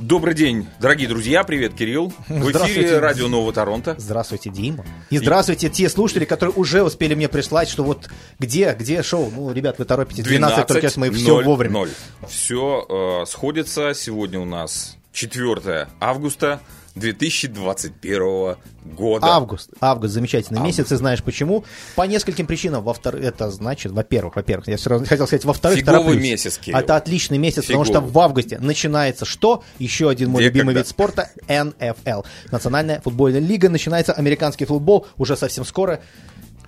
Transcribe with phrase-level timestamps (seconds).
[0.00, 1.42] Добрый день, дорогие друзья.
[1.42, 2.12] Привет, Кирилл.
[2.28, 3.96] В эфире радио Нового Торонто.
[3.98, 4.84] Здравствуйте, Дима.
[5.10, 8.08] И здравствуйте те слушатели, которые уже успели мне прислать, что вот
[8.38, 9.32] где, где шоу.
[9.34, 10.22] Ну, ребят, вы торопитесь.
[10.22, 11.72] 12, 12 только мы все 0, вовремя.
[11.72, 11.88] 0.
[12.28, 12.86] Все
[13.22, 13.92] э, сходится.
[13.92, 16.60] Сегодня у нас 4 августа.
[16.98, 19.26] 2021 года.
[19.26, 19.70] Август.
[19.80, 20.78] Август замечательный август.
[20.78, 21.64] месяц, и знаешь почему?
[21.94, 22.82] По нескольким причинам.
[22.84, 26.78] Во-вторых, это значит, во-первых, во-первых, я все равно хотел сказать, во-вторых, Фиговый месяц, Кирилл.
[26.78, 27.86] Это отличный месяц, Фиговый.
[27.86, 29.62] потому что в августе начинается что?
[29.78, 30.80] Еще один мой Где, любимый когда?
[30.80, 32.22] вид спорта– НФЛ.
[32.50, 33.68] Национальная футбольная лига.
[33.68, 36.00] Начинается американский футбол уже совсем скоро.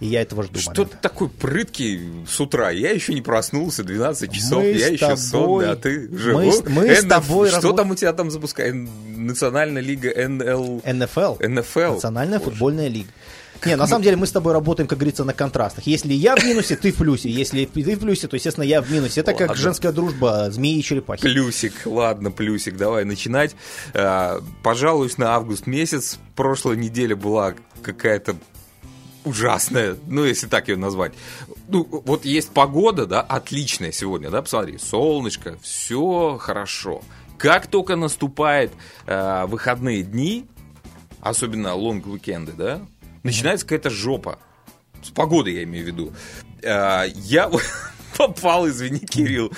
[0.00, 0.58] И я этого жду.
[0.58, 2.70] Что ты такой прыткий с утра?
[2.70, 6.46] Я еще не проснулся, 12 часов, мы я еще тобой, сонный, а ты живой.
[6.46, 6.96] Мы, мы Н...
[6.96, 7.76] с тобой Что работ...
[7.76, 8.74] там у тебя там запускает?
[8.74, 10.82] Национальная лига НЛ...
[10.86, 11.36] НФЛ.
[11.46, 11.94] НФЛ.
[11.94, 12.50] Национальная Боже.
[12.50, 13.10] футбольная лига.
[13.66, 15.86] Не, на самом деле мы с тобой работаем, как говорится, на контрастах.
[15.86, 17.28] Если я в минусе, ты в плюсе.
[17.28, 19.20] Если ты в плюсе, то, естественно, я в минусе.
[19.20, 19.48] Это ладно.
[19.48, 21.22] как женская дружба змеи и черепахи.
[21.22, 23.54] Плюсик, ладно, плюсик, давай начинать.
[23.92, 26.18] А, пожалуюсь на август месяц.
[26.36, 28.36] Прошлая неделя была какая-то
[29.24, 31.12] ужасная, ну, если так ее назвать.
[31.68, 37.02] Ну, вот есть погода, да, отличная сегодня, да, посмотри, солнышко, все хорошо.
[37.38, 38.72] Как только наступает
[39.06, 40.46] э, выходные дни,
[41.20, 42.80] особенно лонг-уикенды, да,
[43.22, 44.38] начинается какая-то жопа.
[45.02, 46.12] С погодой я имею в виду.
[46.62, 47.50] Э, я
[48.18, 49.52] попал, извини, Кирилл,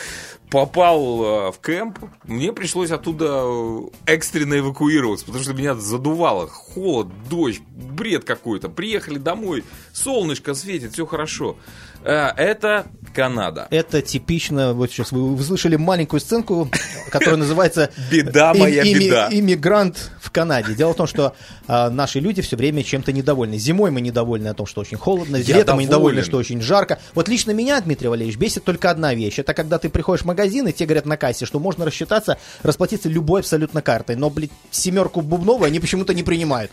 [0.53, 6.47] попал э, в кемп, мне пришлось оттуда э, экстренно эвакуироваться, потому что меня задувало.
[6.47, 8.69] Холод, дождь, бред какой-то.
[8.69, 9.65] Приехали домой,
[9.95, 11.57] солнышко светит, все хорошо.
[12.05, 13.67] Э, это Канада.
[13.71, 16.69] Это типично, вот сейчас вы услышали маленькую сценку,
[17.11, 19.29] которая называется «Беда моя беда».
[19.31, 20.75] Иммигрант в Канаде.
[20.75, 21.35] Дело в том, что
[21.67, 23.57] наши люди все время чем-то недовольны.
[23.57, 26.99] Зимой мы недовольны о том, что очень холодно, летом мы недовольны, что очень жарко.
[27.15, 29.39] Вот лично меня, Дмитрий Валерьевич, бесит только одна вещь.
[29.39, 33.09] Это когда ты приходишь в магазин, и тебе говорят на кассе, что можно рассчитаться, расплатиться
[33.09, 34.17] любой абсолютно картой.
[34.17, 36.71] Но, блин, семерку бубновую они почему-то не принимают.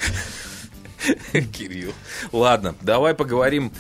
[1.32, 1.94] Кирилл.
[2.32, 3.72] Ладно, давай поговорим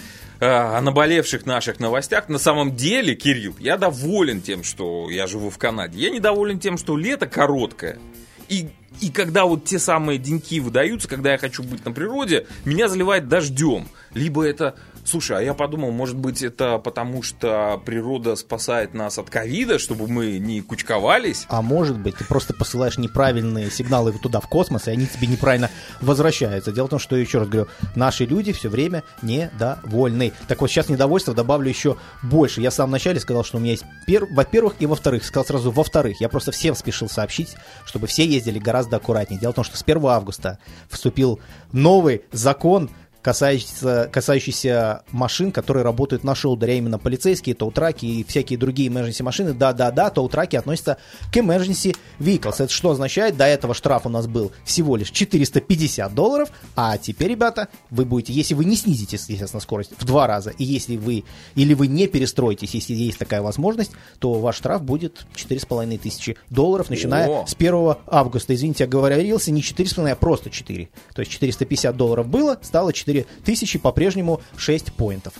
[0.41, 2.29] Э, о наболевших наших новостях.
[2.29, 5.99] На самом деле, Кирилл, я доволен тем, что я живу в Канаде.
[5.99, 7.99] Я недоволен тем, что лето короткое.
[8.47, 8.69] И,
[9.01, 13.27] и когда вот те самые деньки выдаются, когда я хочу быть на природе, меня заливает
[13.27, 13.89] дождем.
[14.13, 14.75] Либо это
[15.09, 20.07] Слушай, а я подумал, может быть, это потому, что природа спасает нас от ковида, чтобы
[20.07, 21.47] мы не кучковались?
[21.49, 25.71] А может быть, ты просто посылаешь неправильные сигналы туда, в космос, и они тебе неправильно
[25.99, 26.71] возвращаются.
[26.71, 30.31] Дело в том, что, еще раз говорю, наши люди все время недовольны.
[30.47, 32.61] Так вот, сейчас недовольство добавлю еще больше.
[32.61, 34.27] Я в самом начале сказал, что у меня есть, пер...
[34.29, 35.25] во-первых, и во-вторых.
[35.25, 36.21] Сказал сразу во-вторых.
[36.21, 39.39] Я просто всем спешил сообщить, чтобы все ездили гораздо аккуратнее.
[39.39, 41.39] Дело в том, что с 1 августа вступил
[41.71, 48.57] новый закон, касающийся, касающийся машин, которые работают на шоудере, а именно полицейские, тоутраки и всякие
[48.57, 49.53] другие emergency машины.
[49.53, 50.97] Да-да-да, тоутраки относятся
[51.31, 52.55] к emergency vehicles.
[52.55, 53.37] Это что означает?
[53.37, 58.33] До этого штраф у нас был всего лишь 450 долларов, а теперь, ребята, вы будете,
[58.33, 61.23] если вы не снизите, естественно, скорость в два раза, и если вы,
[61.55, 66.89] или вы не перестроитесь, если есть такая возможность, то ваш штраф будет 4,5 тысячи долларов,
[66.89, 67.45] начиная О!
[67.45, 68.55] с 1 августа.
[68.55, 70.89] Извините, я говорился, не 4,5, а просто 4.
[71.13, 75.33] То есть 450 долларов было, стало 4 4000 по-прежнему 6 поинтов.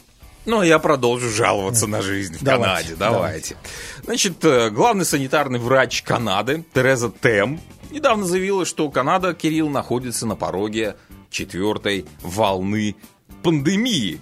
[0.45, 2.95] Ну, я продолжу жаловаться на жизнь в давайте, Канаде.
[2.95, 3.55] Давайте.
[3.55, 4.03] давайте.
[4.03, 7.59] Значит, э, главный санитарный врач Канады Тереза Тем
[7.91, 10.95] недавно заявила, что Канада, Кирилл, находится на пороге
[11.29, 12.95] четвертой волны
[13.43, 14.19] пандемии.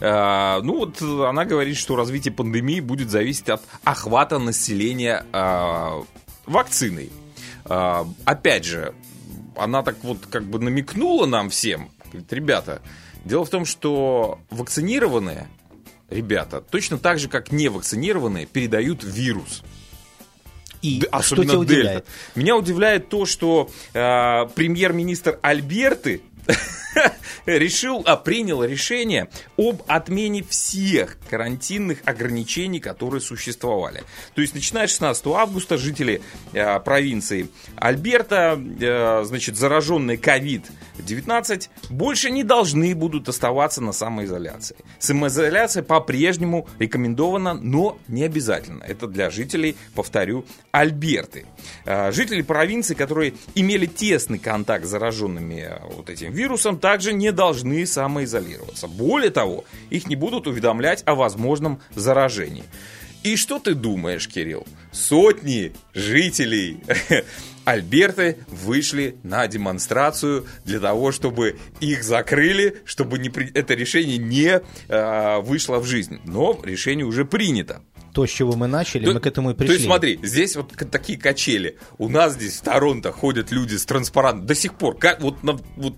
[0.00, 6.02] А, ну вот она говорит, что развитие пандемии будет зависеть от охвата населения а,
[6.46, 7.10] вакциной.
[7.64, 8.94] А, опять же,
[9.56, 12.82] она так вот как бы намекнула нам всем, Говорит, ребята,
[13.24, 15.48] дело в том, что вакцинированные
[16.10, 19.62] ребята, точно так же, как невакцинированные, передают вирус.
[20.80, 21.72] И особенно что тебя дельта.
[21.72, 22.06] Удивляет?
[22.34, 26.22] Меня удивляет то, что э, премьер-министр Альберты
[27.46, 34.02] решил, а, принял решение об отмене всех карантинных ограничений, которые существовали.
[34.34, 36.20] То есть, начиная с 16 августа жители
[36.52, 44.76] э, провинции Альберта, э, значит, зараженные COVID-19, больше не должны будут оставаться на самоизоляции.
[44.98, 48.82] Самоизоляция по-прежнему рекомендована, но не обязательно.
[48.84, 51.46] Это для жителей, повторю, Альберты.
[51.84, 57.32] Э, жители провинции, которые имели тесный контакт с зараженными э, вот этим вирусом, также не
[57.32, 58.88] должны самоизолироваться.
[58.88, 62.64] Более того, их не будут уведомлять о возможном заражении.
[63.24, 64.64] И что ты думаешь, Кирилл?
[64.92, 66.78] Сотни жителей
[67.64, 75.40] Альберты вышли на демонстрацию для того, чтобы их закрыли, чтобы не, это решение не э,
[75.40, 76.20] вышло в жизнь.
[76.24, 77.82] Но решение уже принято.
[78.14, 79.74] то, с чего мы начали, То- мы к этому и То пришли.
[79.74, 81.76] есть смотри, здесь вот такие качели.
[81.98, 84.46] У нас здесь в Торонто ходят люди с транспарантом.
[84.46, 84.96] До сих пор.
[84.96, 85.94] Как, вот, на- вот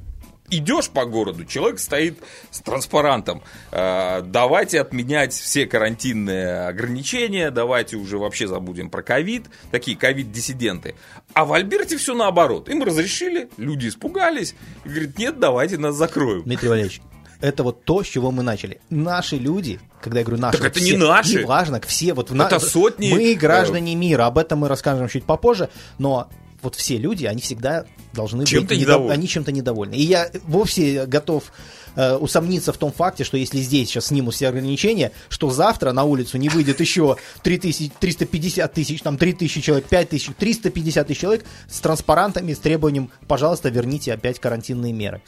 [0.51, 2.19] идешь по городу, человек стоит
[2.51, 3.43] с транспарантом.
[3.73, 9.47] Э, давайте отменять все карантинные ограничения, давайте уже вообще забудем про ковид.
[9.71, 10.95] Такие ковид-диссиденты.
[11.33, 12.69] А в Альберте все наоборот.
[12.69, 14.55] Им разрешили, люди испугались.
[14.85, 16.43] И говорят, нет, давайте нас закроем.
[16.43, 17.01] Дмитрий Валерьевич,
[17.41, 18.81] это вот то, с чего мы начали.
[18.91, 21.41] Наши люди, когда я говорю наши, Так это все, не наши.
[21.41, 25.25] Неважно, все вот в на- Это сотни, Мы граждане мира, об этом мы расскажем чуть
[25.25, 26.29] попозже, но
[26.63, 29.13] вот все люди, они всегда должны Чем-то быть недовольны.
[29.13, 29.95] они чем-то недовольны.
[29.95, 31.53] И я вовсе готов
[31.97, 36.05] э, усомниться в том факте, что если здесь сейчас снимут все ограничения, что завтра на
[36.05, 41.81] улицу не выйдет еще 3000, 350 тысяч, там 3000 человек, 5000, 350 тысяч человек с
[41.81, 45.23] транспарантами, с требованием, пожалуйста, верните опять карантинные меры.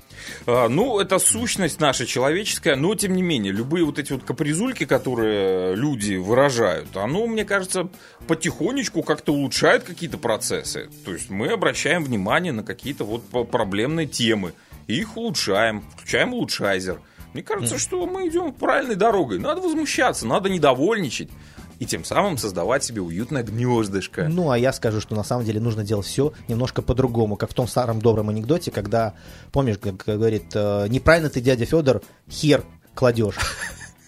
[0.46, 4.84] А, Ну, это сущность наша человеческая, но тем не менее, любые вот эти вот капризульки,
[4.84, 7.88] которые люди выражают, оно, мне кажется,
[8.26, 10.88] потихонечку как-то улучшает какие-то процессы.
[11.04, 14.52] То есть мы обращаем внимание на какие-то вот проблемные темы,
[14.86, 17.00] и их улучшаем, включаем улучшайзер.
[17.32, 19.38] Мне кажется, что мы идем правильной дорогой.
[19.38, 21.30] Надо возмущаться, надо недовольничать.
[21.78, 24.28] И тем самым создавать себе уютное гнездышко.
[24.28, 27.54] Ну, а я скажу, что на самом деле нужно делать все немножко по-другому, как в
[27.54, 29.14] том старом добром анекдоте, когда,
[29.50, 32.64] помнишь, как говорит, э, неправильно ты, дядя Федор, хер
[32.94, 33.36] кладешь.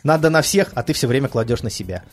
[0.04, 2.04] Надо на всех, а ты все время кладешь на себя.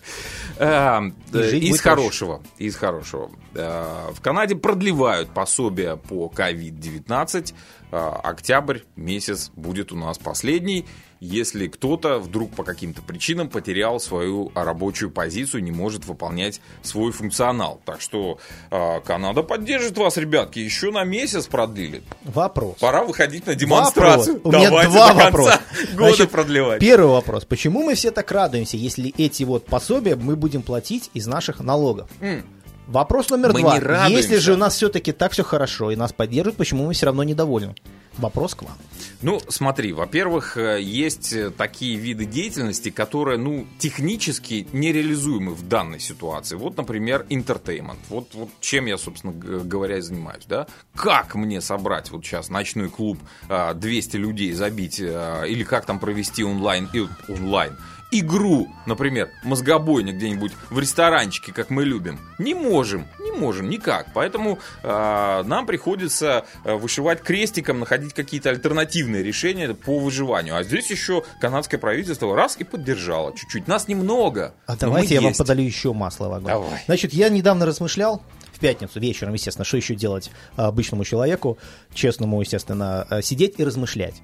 [1.34, 3.30] И э, из хорошего, из хорошего.
[3.54, 7.54] А, В Канаде продлевают пособие по COVID-19.
[7.92, 10.88] А, Октябрь месяц будет у нас последний.
[11.22, 17.80] Если кто-то вдруг по каким-то причинам потерял свою рабочую позицию, не может выполнять свой функционал.
[17.86, 18.40] Так что
[18.72, 20.58] а, Канада поддержит вас, ребятки.
[20.58, 22.02] Еще на месяц продлили.
[22.24, 22.78] Вопрос.
[22.80, 24.38] Пора выходить на демонстрацию.
[24.38, 24.52] Вопрос.
[24.52, 25.62] У меня Давайте два вопроса.
[25.94, 26.80] года Значит, продлевать.
[26.80, 27.46] Первый вопрос.
[27.46, 32.10] Почему мы все так радуемся, если эти вот пособия мы будем платить из наших налогов?
[32.20, 32.44] М.
[32.88, 34.08] Вопрос номер Мы два.
[34.08, 37.24] Если же у нас все-таки так все хорошо и нас поддерживают, почему мы все равно
[37.24, 37.76] недовольны?
[38.18, 38.78] Вопрос к вам.
[39.22, 46.00] Ну, смотри, во-первых, э, есть э, такие виды деятельности, которые, ну, технически нереализуемы в данной
[46.00, 46.56] ситуации.
[46.56, 48.00] Вот, например, entertainment.
[48.10, 50.68] Вот, вот чем я, собственно говоря, и занимаюсь, да?
[50.96, 53.18] Как мне собрать вот сейчас ночной клуб,
[53.48, 57.78] а, 200 людей забить, а, или как там провести онлайн, и- онлайн
[58.12, 64.08] игру, например, мозгобойня где-нибудь в ресторанчике, как мы любим, не можем, не можем никак.
[64.14, 70.56] Поэтому а, нам приходится а, вышивать крестиком, находить какие-то альтернативные решения по выживанию.
[70.56, 73.68] А здесь еще канадское правительство раз и поддержало чуть-чуть.
[73.68, 74.54] Нас немного.
[74.66, 75.40] А давайте я вам есть.
[75.40, 76.52] подолью еще масло в огонь.
[76.52, 76.84] Давай.
[76.86, 78.22] Значит, я недавно размышлял,
[78.54, 81.58] в пятницу вечером, естественно, что еще делать обычному человеку,
[81.94, 84.22] честному, естественно, а, сидеть и размышлять.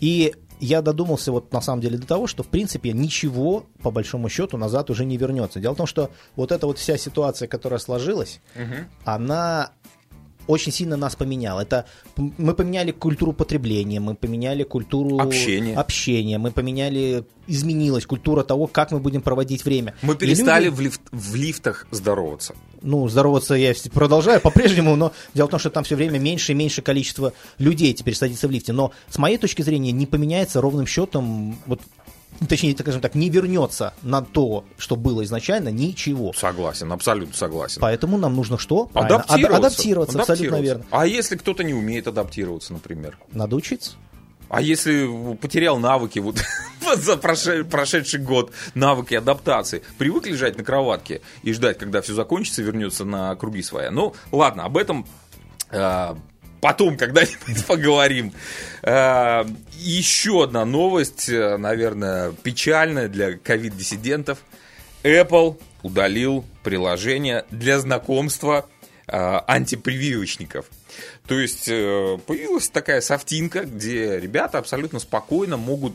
[0.00, 4.28] И я додумался вот на самом деле до того, что в принципе ничего по большому
[4.28, 5.60] счету назад уже не вернется.
[5.60, 8.40] Дело в том, что вот эта вот вся ситуация, которая сложилась,
[9.04, 9.72] она
[10.50, 11.60] очень сильно нас поменяла.
[11.60, 11.84] Это
[12.16, 15.74] мы поменяли культуру потребления, мы поменяли культуру Общения.
[15.74, 19.94] общения, мы поменяли, изменилась культура того, как мы будем проводить время.
[20.02, 22.54] Мы перестали люди- в, лифт- в лифтах здороваться.
[22.82, 26.54] ну, здороваться я продолжаю по-прежнему, но дело в том, что там все время меньше и
[26.54, 28.72] меньше количество людей теперь садится в лифте.
[28.72, 31.80] Но с моей точки зрения не поменяется ровным счетом, вот,
[32.48, 36.32] точнее, так скажем так, не вернется на то, что было изначально, ничего.
[36.32, 37.80] Согласен, абсолютно согласен.
[37.80, 38.86] Поэтому нам нужно что?
[38.86, 39.66] Правильно, ад- Адаптироваться.
[39.66, 40.84] адаптироваться, абсолютно верно.
[40.90, 43.18] А если кто-то не умеет адаптироваться, например?
[43.32, 43.92] Надо учиться.
[44.48, 46.36] А если потерял навыки вот
[46.96, 52.62] за проше- прошедший год, навыки адаптации, привык лежать на кроватке и ждать, когда все закончится,
[52.62, 53.92] вернется на круги своя.
[53.92, 55.06] Ну, ладно, об этом
[55.70, 56.14] э,
[56.60, 58.32] потом когда-нибудь поговорим.
[58.82, 59.44] Э,
[59.78, 64.38] еще одна новость, э, наверное, печальная для ковид-диссидентов.
[65.02, 68.66] Apple удалил приложение для знакомства
[69.06, 70.66] э, антипрививочников.
[71.26, 75.94] То есть появилась такая софтинка, где ребята абсолютно спокойно могут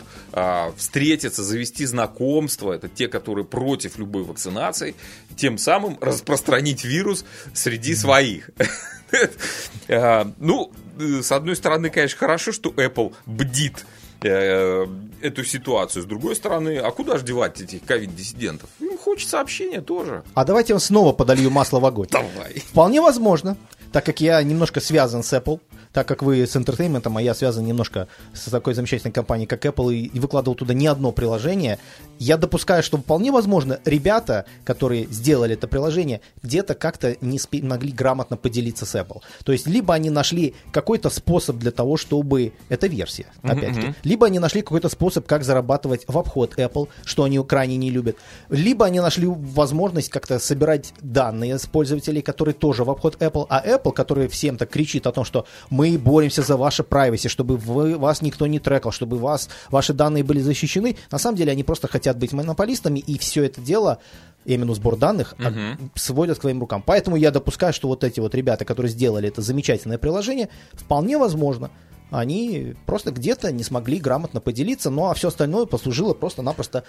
[0.77, 2.71] встретиться, завести знакомство.
[2.71, 4.95] Это те, которые против любой вакцинации,
[5.35, 8.49] тем самым распространить вирус среди своих.
[9.87, 13.85] А, Ну, э, с одной стороны, конечно, хорошо, что Apple бдит
[14.23, 14.87] э,
[15.21, 16.03] эту ситуацию.
[16.03, 18.69] С другой стороны, а куда же девать этих ковид-диссидентов?
[18.79, 20.23] Им хочется общения тоже.
[20.33, 22.07] А давайте я снова подолью масло в огонь.
[22.11, 22.59] Давай.
[22.59, 23.57] Вполне возможно,
[23.91, 25.59] так как я немножко связан с Apple,
[25.95, 29.95] так как вы с интертейментом, а я связан немножко с такой замечательной компанией, как Apple,
[29.95, 31.79] и, и выкладывал туда не одно приложение,
[32.19, 37.93] я допускаю, что вполне возможно, ребята, которые сделали это приложение, где-то как-то не спи- могли
[37.93, 39.21] грамотно поделиться с Apple.
[39.45, 42.51] То есть, либо они нашли какой-то способ для того, чтобы...
[42.67, 43.95] Это версия, опять-таки.
[44.03, 48.17] Либо они нашли какой-то способ, как зарабатывать в обход Apple, что они крайне не любят.
[48.49, 53.65] Либо они нашли возможность как-то собирать данные с пользователей, которые тоже в обход Apple, а
[53.65, 57.97] Apple, который всем так кричит о том, что мы боремся за ваше privacy, чтобы вы,
[57.97, 61.87] вас никто не трекал, чтобы вас, ваши данные были защищены, на самом деле они просто
[61.87, 63.99] хотят быть монополистами, и все это дело,
[64.45, 65.53] именно сбор данных, от-
[65.95, 66.83] сводят к своим рукам.
[66.85, 71.69] Поэтому я допускаю, что вот эти вот ребята, которые сделали это замечательное приложение, вполне возможно,
[72.11, 76.83] они просто где-то не смогли грамотно поделиться, ну а все остальное послужило просто-напросто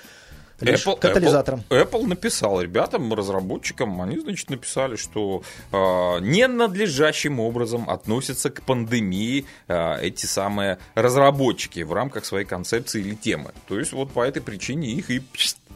[0.61, 1.63] лишь Apple, катализатором.
[1.69, 5.77] Apple, Apple написал ребятам, разработчикам, они, значит, написали, что э,
[6.21, 13.53] ненадлежащим образом относятся к пандемии э, эти самые разработчики в рамках своей концепции или темы.
[13.69, 15.23] То есть вот по этой причине их и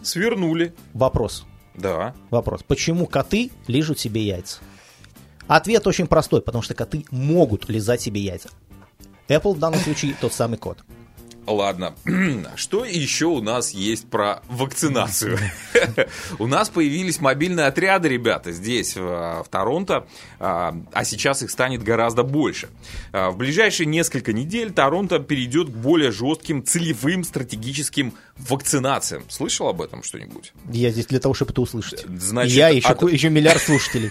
[0.03, 0.75] свернули.
[0.95, 1.45] Вопрос.
[1.75, 2.15] Да.
[2.31, 2.63] Вопрос.
[2.63, 4.59] Почему коты лижут себе яйца?
[5.47, 8.51] Ответ очень простой, потому что коты могут лизать себе яйца.
[9.29, 10.79] Apple в данном случае тот самый кот.
[11.53, 11.95] Ладно,
[12.57, 15.39] что еще у нас есть про вакцинацию?
[16.39, 20.07] У нас появились мобильные отряды, ребята, здесь, в, Торонто,
[20.39, 22.69] а а сейчас их станет гораздо больше.
[23.13, 29.25] А, В ближайшие несколько недель Торонто перейдет к более жестким целевым стратегическим вакцинациям.
[29.29, 30.53] Слышал об этом что-нибудь?
[30.73, 32.05] Я здесь для того, чтобы это услышать.
[32.09, 34.11] Значит, Я еще, от- еще миллиард слушателей.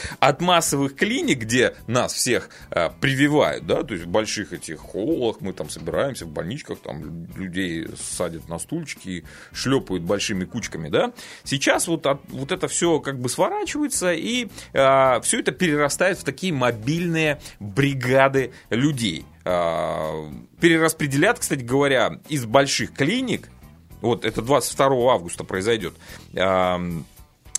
[0.20, 5.40] от массовых клиник, где нас всех э, прививают, да, то есть в больших этих холлах
[5.40, 11.12] мы там собираемся, в больничках там людей садят на стульчики шлепают большими кучками, да.
[11.44, 16.52] Сейчас вот, от- вот это все как бы сворачивается, и все это перерастает в такие
[16.52, 19.24] мобильные бригады людей.
[19.44, 20.28] А,
[20.60, 23.48] перераспределят, кстати говоря, из больших клиник,
[24.00, 25.94] вот это 22 августа произойдет,
[26.36, 26.80] а,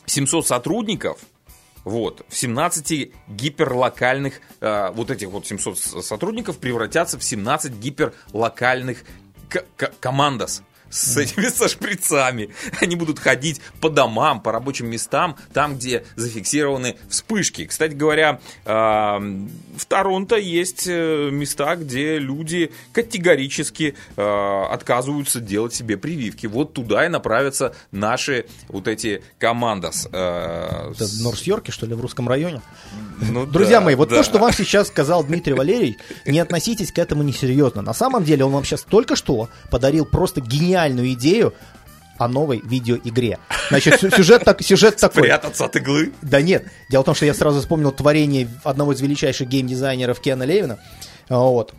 [0.06, 1.20] 700 сотрудников
[1.84, 9.04] вот, в 17 гиперлокальных, э, вот этих вот 700 с- сотрудников превратятся в 17 гиперлокальных
[10.00, 12.50] командос с этими со шприцами.
[12.80, 17.66] Они будут ходить по домам, по рабочим местам, там, где зафиксированы вспышки.
[17.66, 25.98] Кстати говоря, э, в Торонто есть э, места, где люди категорически э, отказываются делать себе
[25.98, 26.46] прививки.
[26.48, 30.08] Вот туда и направятся наши вот эти командос.
[30.12, 32.62] э, Это в Норс-Йорке, что ли, в русском районе?
[33.22, 34.18] Ну Друзья да, мои, вот да.
[34.18, 37.82] то, что вам сейчас сказал Дмитрий Валерьевич, не относитесь к этому несерьезно.
[37.82, 41.54] На самом деле он вам сейчас только что подарил просто гениальную идею
[42.18, 43.40] о новой видеоигре.
[43.70, 45.24] Значит, сю- сюжет, так, сюжет такой.
[45.24, 46.12] Прятаться от иглы.
[46.22, 46.66] Да нет.
[46.90, 50.80] Дело в том, что я сразу вспомнил творение одного из величайших геймдизайнеров Кена Левина.
[51.30, 51.74] Вот.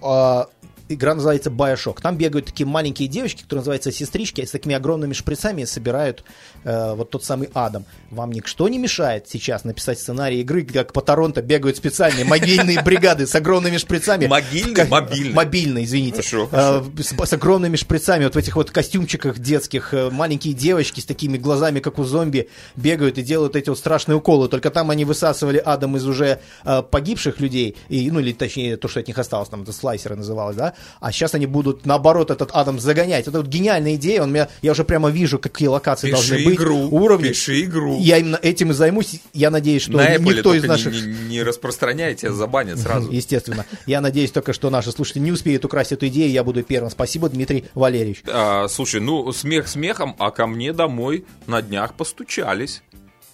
[0.89, 2.01] Игра называется Bioshock.
[2.03, 6.25] Там бегают такие маленькие девочки, которые называются сестрички, с такими огромными шприцами собирают
[6.65, 7.85] э, вот тот самый Адам.
[8.11, 13.27] Вам ничто не мешает сейчас написать сценарий игры, как по Торонто бегают специальные могильные бригады
[13.27, 14.27] с огромными шприцами.
[14.27, 14.75] Могильный?
[14.75, 15.33] Ка- Мобильный.
[15.35, 16.23] Мобильный, извините.
[16.53, 21.05] Э, с, с огромными шприцами, вот в этих вот костюмчиках детских, э, маленькие девочки с
[21.05, 24.49] такими глазами, как у зомби, бегают и делают эти вот страшные уколы.
[24.49, 28.89] Только там они высасывали Адам из уже э, погибших людей, и, ну или точнее то,
[28.89, 32.51] что от них осталось, там это слайсеры называлось, да, а сейчас они будут наоборот этот
[32.53, 33.27] Адам загонять.
[33.29, 36.57] Это вот гениальная идея, он меня, я уже прямо вижу, какие локации Пиши должны быть,
[36.57, 37.29] игру, уровни.
[37.29, 37.99] пиши игру.
[38.01, 39.21] Я именно этим и займусь.
[39.33, 40.93] Я надеюсь, что На Apple никто из наших...
[40.95, 43.11] не, не- не распространяйте, забанят сразу.
[43.11, 43.65] Естественно.
[43.87, 46.91] Я надеюсь только, что наши слушатели не успеют украсть эту идею, я буду первым.
[46.91, 48.23] Спасибо, Дмитрий Валерьевич.
[48.27, 52.83] А, слушай, ну смех смехом, а ко мне домой на днях постучались.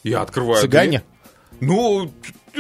[0.05, 0.89] Я открываю Цыгане?
[0.89, 1.03] дверь.
[1.61, 2.13] Ну,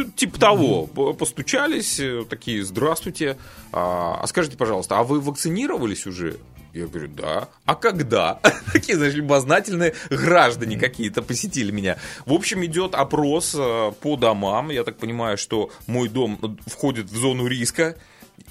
[0.04, 0.86] типа того.
[0.86, 3.36] Постучались, э, такие, здравствуйте.
[3.72, 6.38] А, а скажите, пожалуйста, а вы вакцинировались уже?
[6.74, 7.48] Я говорю, да.
[7.64, 8.40] А когда?
[8.72, 11.96] Такие, знаешь, любознательные граждане какие-то посетили меня.
[12.26, 14.70] В общем, идет опрос э, по домам.
[14.70, 17.96] Я так понимаю, что мой дом э, входит в зону риска,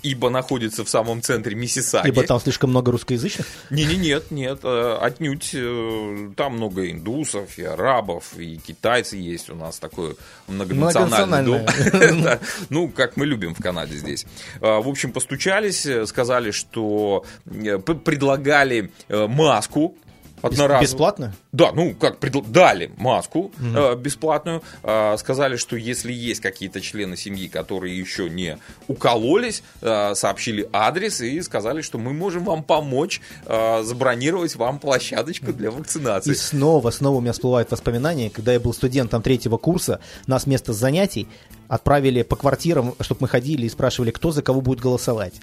[0.03, 2.07] ибо находится в самом центре Миссисаги.
[2.07, 3.47] Либо там слишком много русскоязычных.
[3.69, 9.49] Не, не, нет, нет, э, отнюдь э, там много индусов и арабов и китайцы есть
[9.49, 10.15] у нас такой
[10.47, 11.65] многонациональный дом.
[12.69, 14.25] Ну, как мы любим в Канаде здесь.
[14.61, 19.95] А, В общем, постучались, э, сказали, что предлагали маску
[20.41, 20.81] одноразовую.
[20.81, 21.33] Бесплатно?
[21.57, 27.17] Да, ну как предл- дали маску э, бесплатную, э, сказали, что если есть какие-то члены
[27.17, 33.21] семьи, которые еще не укололись, э, сообщили адрес и сказали, что мы можем вам помочь
[33.47, 36.31] э, забронировать вам площадочку для вакцинации.
[36.31, 40.73] И снова, снова у меня всплывают воспоминания, когда я был студентом третьего курса, нас вместо
[40.73, 41.27] занятий
[41.67, 45.33] отправили по квартирам, чтобы мы ходили и спрашивали, кто за кого будет голосовать.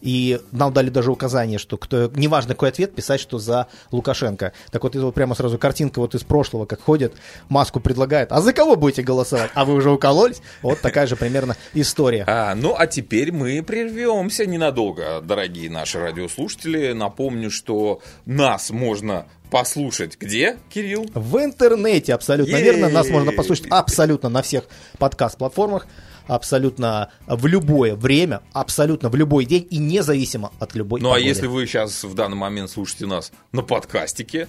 [0.00, 4.52] И нам дали даже указание, что кто, неважно какой ответ, писать, что за Лукашенко.
[4.70, 7.14] Так вот, это вот прямо сразу картинка вот из прошлого, как ходят,
[7.48, 8.32] маску предлагают.
[8.32, 9.50] А за кого будете голосовать?
[9.54, 10.42] А вы уже укололись?
[10.60, 12.24] Вот такая же примерно история.
[12.26, 16.92] А, ну, а теперь мы прервемся ненадолго, дорогие наши радиослушатели.
[16.92, 21.06] Напомню, что нас можно послушать где, Кирилл?
[21.14, 22.64] В интернете абсолютно Ей!
[22.64, 22.90] верно.
[22.90, 24.64] Нас можно послушать абсолютно на всех
[24.98, 25.86] подкаст-платформах,
[26.26, 31.26] абсолютно в любое время, абсолютно в любой день и независимо от любой Ну, а погоды.
[31.28, 34.46] если вы сейчас в данный момент слушаете нас на подкастике,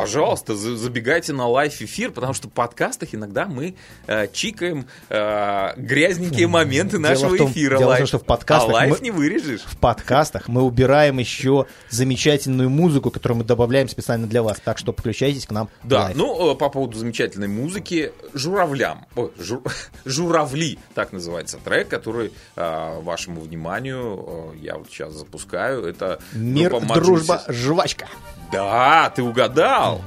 [0.00, 3.76] пожалуйста, за- забегайте на live-эфир, потому что в подкастах иногда мы
[4.06, 7.78] э, чикаем э, грязненькие моменты Дело нашего в том- эфира.
[7.78, 9.62] дело в том, что в подкастах а live мы- не вырежешь.
[9.62, 14.58] в подкастах мы убираем еще замечательную музыку, которую мы добавляем специально для вас.
[14.64, 15.68] Так что подключайтесь к нам.
[15.82, 16.16] Да, live.
[16.16, 19.66] ну, э, по поводу замечательной музыки, «Журавлям», ой, жу-
[20.04, 25.84] «Журавли», так называется трек, который э, вашему вниманию э, я вот сейчас запускаю.
[25.84, 28.06] Это Мир, дружба, жвачка.
[28.52, 30.02] Да, ты угадал.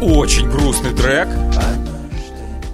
[0.00, 1.28] Очень грустный трек.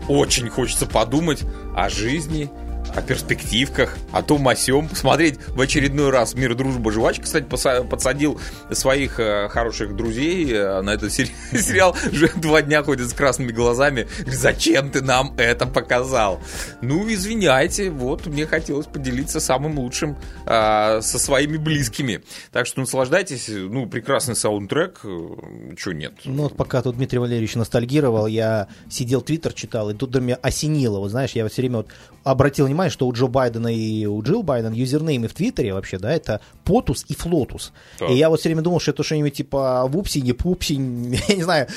[0.08, 1.44] Очень хочется подумать
[1.74, 2.50] о жизни,
[2.96, 4.88] о перспективках, о том, о сём.
[4.88, 7.24] Посмотреть в очередной раз «Мир, дружба, жвачка».
[7.24, 8.40] Кстати, подсадил
[8.72, 11.94] своих э, хороших друзей э, на этот сери- сериал.
[12.10, 14.08] Уже два дня ходят с красными глазами.
[14.26, 16.40] Зачем ты нам это показал?
[16.80, 22.22] Ну, извиняйте, вот мне хотелось поделиться самым лучшим э, со своими близкими.
[22.52, 23.48] Так что наслаждайтесь.
[23.48, 25.00] Ну, прекрасный саундтрек.
[25.02, 26.14] Чего нет?
[26.24, 30.38] Ну, вот пока тут Дмитрий Валерьевич ностальгировал, я сидел, твиттер читал, и тут до меня
[30.40, 30.98] осенило.
[30.98, 31.88] Вот знаешь, я все время вот
[32.24, 36.12] обратил внимание, что у Джо Байдена и у Джилл Байден юзернеймы в Твиттере вообще, да,
[36.12, 37.72] это POTUS и FLOTUS.
[37.98, 38.10] Так.
[38.10, 40.74] И я вот все время думал, что это что-нибудь типа Вупсень и Пупсень,
[41.28, 41.68] я не знаю,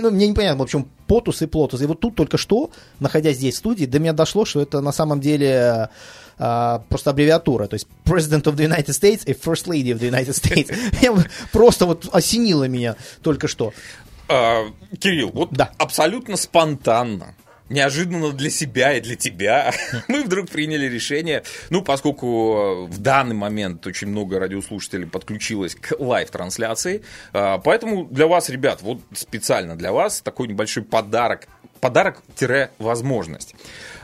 [0.00, 1.80] ну, мне непонятно, в общем, POTUS и FLOTUS.
[1.82, 2.70] И вот тут только что,
[3.00, 5.88] находясь здесь в студии, до меня дошло, что это на самом деле
[6.38, 10.10] а, просто аббревиатура, то есть President of the United States и First Lady of the
[10.10, 11.26] United States.
[11.52, 13.72] Просто вот осенило меня только что.
[14.28, 14.64] А,
[14.98, 15.70] Кирилл, вот Да.
[15.78, 17.34] абсолютно спонтанно,
[17.68, 19.72] неожиданно для себя и для тебя,
[20.08, 27.02] мы вдруг приняли решение, ну, поскольку в данный момент очень много радиослушателей подключилось к live-трансляции,
[27.32, 31.48] а, поэтому для вас, ребят, вот специально для вас такой небольшой подарок,
[31.80, 33.54] подарок-возможность.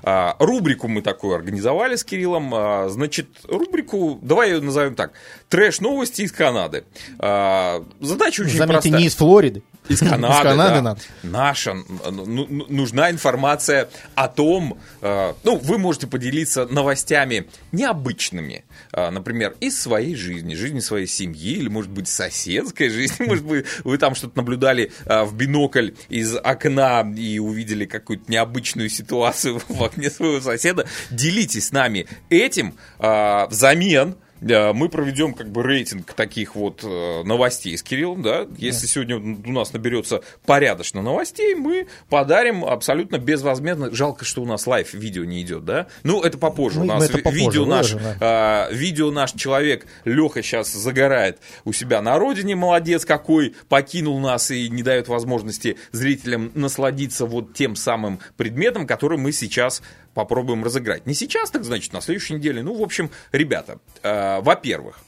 [0.03, 2.91] А, Рубрику мы такую организовали с Кириллом.
[2.91, 5.13] Значит, рубрику, давай ее назовем так,
[5.49, 6.85] трэш-новости из Канады.
[7.19, 8.99] Задача очень Заметьте, простая.
[8.99, 9.63] не из Флориды.
[9.93, 10.97] Из Канады, Из Канады да.
[11.23, 19.11] Наша, ну, ну, нужна информация о том, э, ну, вы можете поделиться новостями необычными, э,
[19.11, 23.99] например, из своей жизни, жизни своей семьи, или, может быть, соседской жизни, может быть, вы
[23.99, 30.11] там что-то наблюдали э, в бинокль из окна и увидели какую-то необычную ситуацию в окне
[30.11, 30.87] своего соседа.
[31.11, 37.83] Делитесь с нами этим взамен мы проведем как бы рейтинг таких вот э, новостей с
[37.83, 38.47] Кириллом, да.
[38.57, 43.95] Если сегодня у нас наберется порядочно новостей, мы подарим абсолютно безвозмездно.
[43.95, 45.87] Жалко, что у нас live видео не идет, да.
[46.03, 46.81] Ну, это попозже.
[46.81, 51.73] Мы- у нас попозже видео наш, выложим, а, видео наш человек Леха сейчас загорает у
[51.73, 57.77] себя на родине, молодец какой, покинул нас и не дает возможности зрителям насладиться вот тем
[57.77, 59.83] самым предметом, который мы сейчас
[60.15, 61.07] попробуем разыграть.
[61.07, 62.63] Не сейчас, так значит, на следующей неделе.
[62.63, 65.01] Ну, в общем, ребята, э, во-первых,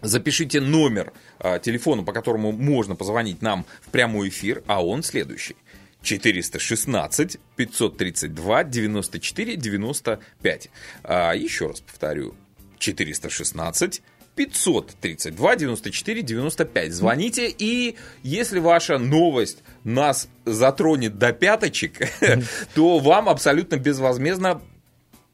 [0.00, 5.56] Запишите номер э, телефона, по которому можно позвонить нам в прямой эфир, а он следующий.
[6.02, 10.70] 416 532 94 95.
[11.02, 12.36] А, еще раз повторю.
[12.78, 14.02] 416
[14.38, 16.92] 532 94 95.
[16.92, 22.08] Звоните, и если ваша новость нас затронет до пяточек,
[22.74, 24.60] то вам абсолютно безвозмездно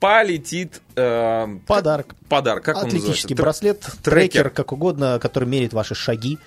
[0.00, 2.14] полетит э, Подарок.
[2.28, 2.64] подарок.
[2.64, 3.42] Как он Атлетический называется?
[3.42, 4.12] браслет, Трекер.
[4.12, 6.38] трекер, как угодно, который меряет ваши шаги.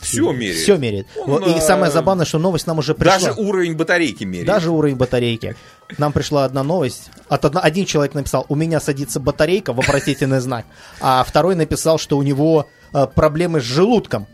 [0.00, 0.56] Все меряет.
[0.58, 1.06] Все меряет.
[1.16, 3.18] Он, и самое забавное, что новость нам уже пришла.
[3.18, 4.46] Даже уровень батарейки меряет.
[4.46, 5.56] Даже уровень батарейки.
[5.98, 7.10] Нам пришла одна новость.
[7.28, 10.66] От одна- один человек написал, у меня садится батарейка, вопросительный знак.
[11.00, 14.26] А второй написал, что у него э, проблемы с желудком.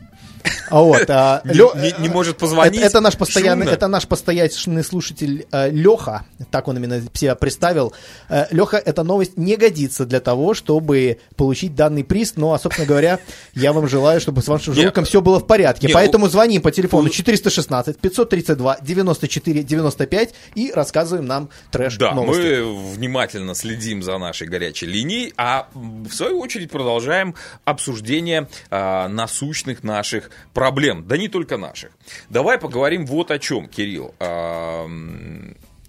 [0.70, 2.76] А вот, а, Не- Лё- не- не может позвонить.
[2.78, 3.74] Это, это наш постоянный, Шумно.
[3.76, 7.92] это наш постоянный слушатель э, Леха, так он именно себя представил.
[8.28, 12.34] Э, Леха, эта новость не годится для того, чтобы получить данный приз.
[12.36, 13.18] Ну, а, собственно говоря,
[13.54, 15.86] я вам желаю, чтобы с вашим Не, желудком все было в порядке.
[15.86, 22.12] не, Поэтому звоним по телефону у- 416 532 94 95 и рассказываем нам трэш Да,
[22.12, 22.40] новости.
[22.62, 29.82] мы внимательно следим за нашей горячей линией, а в свою очередь продолжаем обсуждение а, насущных
[29.82, 31.04] наших проблем.
[31.06, 31.90] Да не только наших.
[32.30, 34.14] Давай поговорим вот о чем, Кирилл.
[34.20, 34.84] А,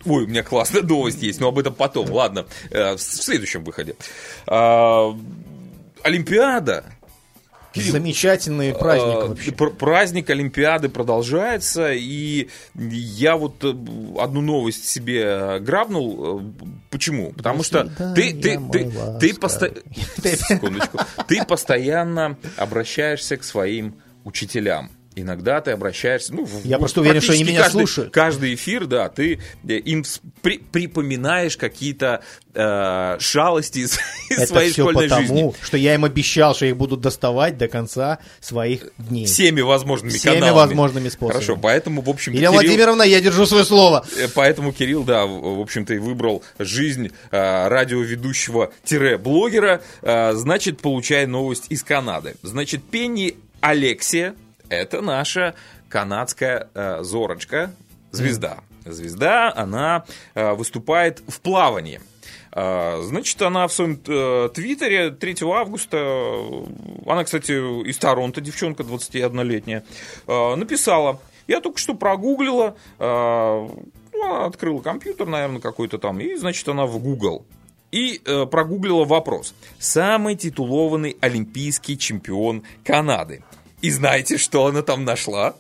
[0.05, 2.09] Ой, у меня классная новость есть, но об этом потом.
[2.11, 3.95] Ладно, э, в следующем выходе.
[4.45, 5.13] А,
[6.03, 6.85] Олимпиада
[7.73, 9.51] Кирилл, Замечательный праздник Э, вообще.
[9.51, 13.69] пр- Праздник Олимпиады продолжается, и я вот э,
[14.19, 16.39] одну новость себе грабнул.
[16.39, 16.43] Э,
[16.89, 17.33] Почему?
[17.33, 17.83] Потому что
[18.15, 19.33] ты, ты, ты, ты, ласковый.
[19.33, 19.83] посто-
[20.47, 20.99] Секундочку.
[21.27, 23.95] ты постоянно обращаешься к своим
[24.27, 24.91] учителям.
[25.19, 28.13] Иногда ты обращаешься, ну, Я в- просто уверен, что они меня каждый, слушают.
[28.13, 30.05] Каждый эфир, да, ты э, им
[30.43, 32.21] при- припоминаешь какие-то
[32.53, 33.97] э, шалости из,
[34.29, 35.53] из Это своей все школьной потому, жизни.
[35.63, 39.25] что я им обещал, что их будут доставать до конца своих дней.
[39.25, 40.55] Всеми возможными Всеми каналами.
[40.67, 41.33] возможными способами.
[41.43, 44.05] Хорошо, поэтому, в общем Ирина Владимировна, я держу свое слово.
[44.19, 49.81] Э, Поэтому Кирилл, да, в в общем-то, и выбрал жизнь э, радиоведущего-блогера.
[50.03, 52.35] Э, значит, получай новость из Канады.
[52.43, 53.35] Значит, Пенни
[53.67, 54.33] Алексия,
[54.69, 55.53] это наша
[55.89, 57.73] канадская э, зорочка,
[58.11, 58.59] звезда.
[58.85, 61.99] Звезда, она э, выступает в плавании.
[62.53, 66.65] Э, Значит, она в своем э, твиттере 3 августа, э,
[67.07, 67.51] она, кстати,
[67.85, 69.83] из Торонто, девчонка 21-летняя,
[70.27, 76.65] э, написала, я только что прогуглила, ну, она открыла компьютер, наверное, какой-то там, и, значит,
[76.69, 77.45] она в Google.
[77.91, 79.53] И э, прогуглила вопрос.
[79.79, 83.43] Самый титулованный олимпийский чемпион Канады.
[83.81, 85.55] И знаете, что она там нашла?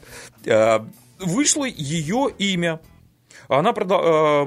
[0.45, 0.79] Э,
[1.19, 2.79] вышло ее имя.
[3.47, 4.45] Она э,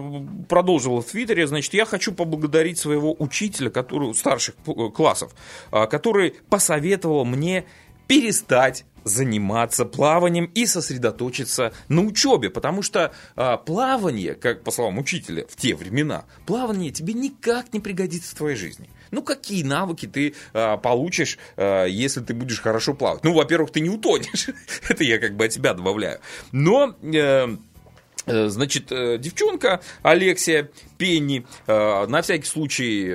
[0.48, 5.32] продолжила в Твиттере, значит, я хочу поблагодарить своего учителя, который, старших э, классов,
[5.70, 7.64] который посоветовал мне
[8.06, 15.46] перестать заниматься плаванием и сосредоточиться на учебе, потому что э, плавание, как по словам учителя
[15.48, 18.90] в те времена, плавание тебе никак не пригодится в твоей жизни.
[19.10, 23.24] Ну, какие навыки ты э, получишь, э, если ты будешь хорошо плавать?
[23.24, 24.48] Ну, во-первых, ты не утонешь.
[24.88, 26.20] Это я как бы от себя добавляю.
[26.52, 26.94] Но...
[27.02, 27.56] э,
[28.26, 33.10] Э, Значит, э, девчонка Алексия Пенни, э, на всякий случай,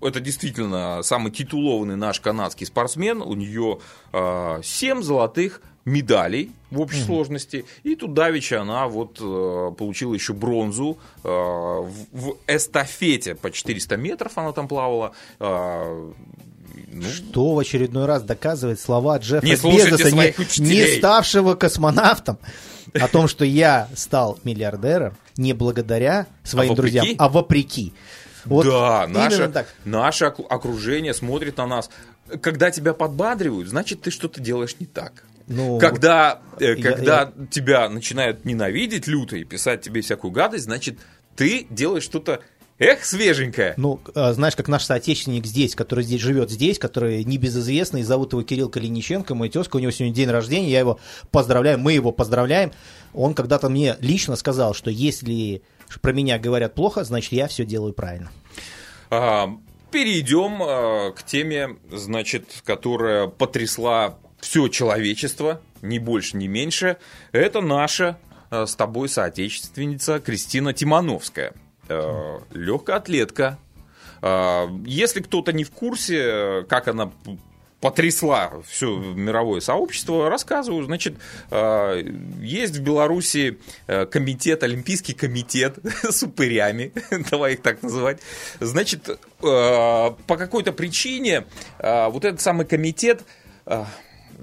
[0.00, 3.78] это действительно самый титулованный наш канадский спортсмен, у нее
[4.12, 10.98] 7 золотых медалей в общей сложности, и тут давеча она вот э, получила еще бронзу
[11.24, 16.12] э, в в эстафете по 400 метров она там плавала, Э,
[16.92, 20.92] ну, Что в очередной раз доказывает слова Джеффа Не Безоса, не, учителей.
[20.92, 22.38] не ставшего космонавтом,
[22.94, 27.92] о том, что я стал миллиардером не благодаря своим А друзьям, а вопреки.
[28.44, 29.66] Вот да, наше, так.
[29.84, 31.90] наше окружение смотрит на нас.
[32.40, 35.24] Когда тебя подбадривают, значит, ты что-то делаешь не так.
[35.50, 40.98] Ну, когда э, я- когда тебя начинают ненавидеть люто и писать тебе всякую гадость, значит,
[41.34, 42.40] ты делаешь что-то,
[42.78, 43.74] эх, свеженькое.
[43.76, 48.42] Ну, э, знаешь, как наш соотечественник здесь, который здесь живет здесь, который небезызвестный, зовут его
[48.44, 51.00] Кирилл Калиниченко, мой тезка, у него сегодня день рождения, я его
[51.32, 52.70] поздравляю, мы его поздравляем.
[53.12, 55.62] Он когда-то мне лично сказал, что если
[56.00, 58.30] про меня говорят плохо, значит, я все делаю правильно.
[59.10, 59.50] А,
[59.90, 66.96] перейдем а, к теме, значит, которая потрясла все человечество, ни больше, ни меньше.
[67.32, 68.18] Это наша
[68.50, 71.54] а, с тобой соотечественница Кристина Тимановская.
[71.88, 73.58] А, легкоатлетка.
[74.22, 77.12] А, если кто-то не в курсе, э, как она
[77.80, 80.84] потрясла все мировое сообщество, рассказываю.
[80.84, 81.14] Значит,
[81.50, 82.02] э,
[82.40, 86.92] есть в Беларуси э, комитет, Олимпийский комитет с упырями,
[87.30, 88.20] давай их так называть.
[88.60, 91.46] Значит, э, по какой-то причине
[91.78, 93.22] э, вот этот самый комитет,
[93.66, 93.84] э,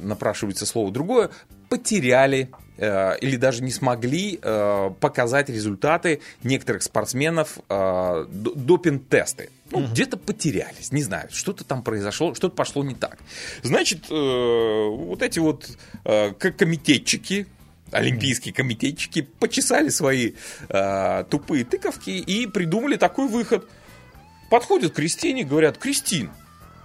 [0.01, 1.29] напрашивается слово другое,
[1.69, 9.49] потеряли э, или даже не смогли э, показать результаты некоторых спортсменов э, допинг-тесты.
[9.71, 13.19] Ну, где-то потерялись, не знаю, что-то там произошло, что-то пошло не так.
[13.63, 15.69] Значит, э, вот эти вот
[16.05, 17.47] э, комитетчики,
[17.91, 20.33] олимпийские комитетчики, почесали свои
[20.69, 23.67] э, тупые тыковки и придумали такой выход.
[24.49, 26.31] Подходят к Кристине, говорят, Кристин,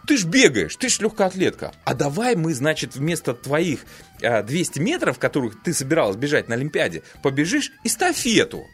[0.06, 1.72] ты ж бегаешь, ты ж легкоатлетка.
[1.84, 3.84] А давай мы, значит, вместо твоих
[4.20, 8.64] э, 200 метров, которых ты собиралась бежать на Олимпиаде, побежишь эстафету.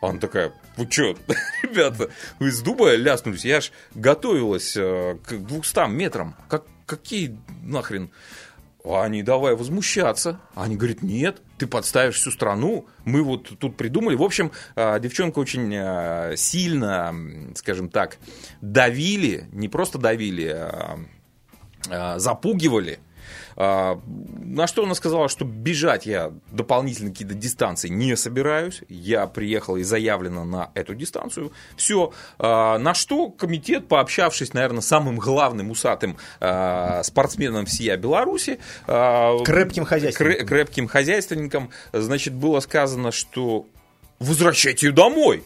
[0.00, 1.16] А Она такая, вы что,
[1.62, 3.44] ребята, вы с дуба ляснулись?
[3.44, 6.36] Я ж готовилась э, к 200 метрам.
[6.48, 8.10] Как, какие нахрен?
[8.84, 10.40] А они давай возмущаться.
[10.54, 12.86] Они говорят, нет, ты подставишь всю страну.
[13.04, 14.14] Мы вот тут придумали.
[14.14, 17.14] В общем, а, девчонка очень а, сильно,
[17.54, 18.18] скажем так,
[18.60, 20.56] давили, не просто давили,
[21.90, 22.98] а запугивали
[23.56, 28.82] на что она сказала, что бежать я дополнительно какие-то дистанции не собираюсь.
[28.88, 31.52] Я приехал и заявлено на эту дистанцию.
[31.76, 32.12] Все.
[32.38, 40.46] А, на что комитет, пообщавшись, наверное, самым главным усатым а, спортсменом всея Беларуси, крепким хозяйственником.
[40.46, 43.66] крепким хозяйственником, значит, было сказано, что
[44.18, 45.44] возвращайте ее домой.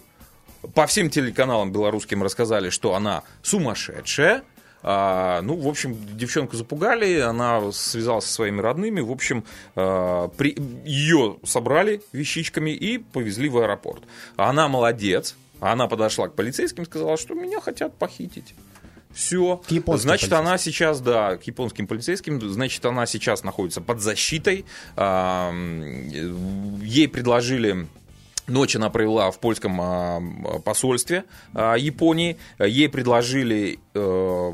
[0.74, 4.42] По всем телеканалам белорусским рассказали, что она сумасшедшая, а,
[4.82, 9.44] ну, в общем, девчонку запугали, она связалась со своими родными, в общем,
[9.76, 14.02] а, при, ее собрали вещичками и повезли в аэропорт.
[14.36, 18.54] Она молодец, она подошла к полицейским и сказала, что меня хотят похитить.
[19.14, 19.60] Все.
[20.02, 24.64] Значит, она сейчас, да, к японским полицейским, значит, она сейчас находится под защитой.
[24.96, 25.52] А,
[26.82, 27.86] ей предложили
[28.46, 30.20] Ночь она провела в польском а,
[30.64, 31.24] посольстве
[31.54, 32.36] а, Японии.
[32.58, 34.52] Ей предложили э,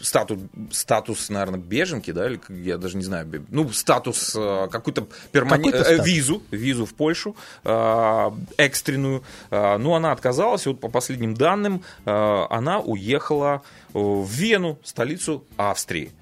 [0.00, 0.38] статус,
[0.70, 6.04] статус, наверное, беженки, да, или я даже не знаю, ну, статус э, какую-то перманентную э,
[6.04, 9.22] визу, визу в Польшу э, экстренную.
[9.50, 16.12] Ну, она отказалась, и вот по последним данным она уехала в Вену, столицу Австрии.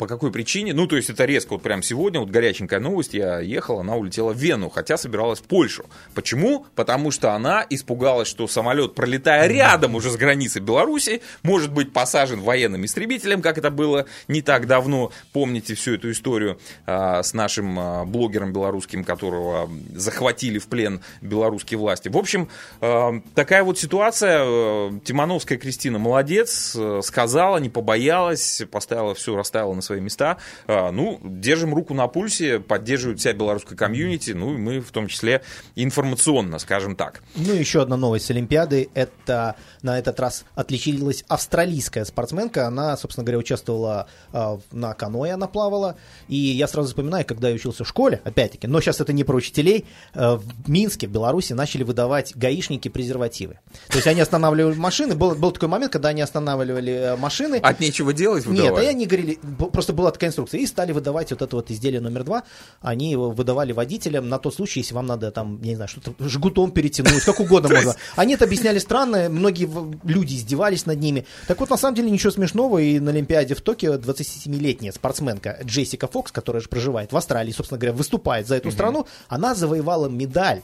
[0.00, 0.72] По какой причине?
[0.72, 4.32] Ну, то есть это резко, вот прям сегодня, вот горяченькая новость, я ехал, она улетела
[4.32, 5.84] в Вену, хотя собиралась в Польшу.
[6.14, 6.64] Почему?
[6.74, 12.40] Потому что она испугалась, что самолет, пролетая рядом уже с границей Беларуси, может быть посажен
[12.40, 15.12] военным истребителем, как это было не так давно.
[15.34, 21.76] Помните всю эту историю а, с нашим а, блогером белорусским, которого захватили в плен белорусские
[21.76, 22.08] власти.
[22.08, 22.48] В общем,
[22.80, 24.38] а, такая вот ситуация.
[24.40, 30.36] А, Тимановская Кристина молодец, а, сказала, не побоялась, поставила все, расставила на свои места.
[30.68, 35.08] А, ну, держим руку на пульсе, поддерживают вся белорусская комьюнити, ну и мы в том
[35.08, 35.42] числе
[35.74, 37.22] информационно, скажем так.
[37.34, 38.88] Ну, еще одна новость с Олимпиады.
[38.94, 42.68] Это на этот раз отличилась австралийская спортсменка.
[42.68, 45.96] Она, собственно говоря, участвовала э, на каноэ, она плавала.
[46.28, 49.34] И я сразу вспоминаю, когда я учился в школе, опять-таки, но сейчас это не про
[49.34, 53.58] учителей, э, в Минске, в Беларуси начали выдавать гаишники презервативы.
[53.88, 55.16] То есть они останавливали машины.
[55.16, 57.56] Был, был такой момент, когда они останавливали э, машины.
[57.56, 58.84] От нечего делать выдавали?
[58.84, 59.38] Нет, и они говорили,
[59.80, 60.60] просто была такая инструкция.
[60.60, 62.42] И стали выдавать вот это вот изделие номер два.
[62.82, 66.12] Они его выдавали водителям на тот случай, если вам надо там, я не знаю, что-то
[66.28, 67.96] жгутом перетянуть, как угодно можно.
[68.14, 69.70] Они это объясняли странно, многие
[70.04, 71.24] люди издевались над ними.
[71.48, 72.76] Так вот, на самом деле, ничего смешного.
[72.76, 77.78] И на Олимпиаде в Токио 27-летняя спортсменка Джессика Фокс, которая же проживает в Австралии, собственно
[77.78, 80.60] говоря, выступает за эту страну, она завоевала медаль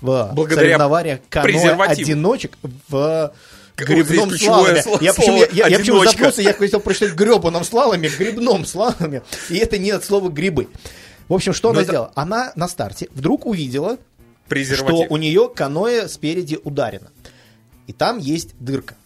[0.00, 3.32] в Благодаря соревнованиях каноэ-одиночек в
[3.84, 4.82] грибном слаломе.
[5.00, 9.56] Я почему, я, я, я почему запнулся, я хотел прочитать гребаном слаломе, грибном слаломе, и
[9.58, 10.68] это не от слова грибы.
[11.28, 11.90] В общем, что Но она это...
[11.90, 12.12] сделала?
[12.14, 13.98] Она на старте вдруг увидела,
[14.48, 17.10] что у нее каноэ спереди ударено.
[17.86, 18.96] И там есть дырка.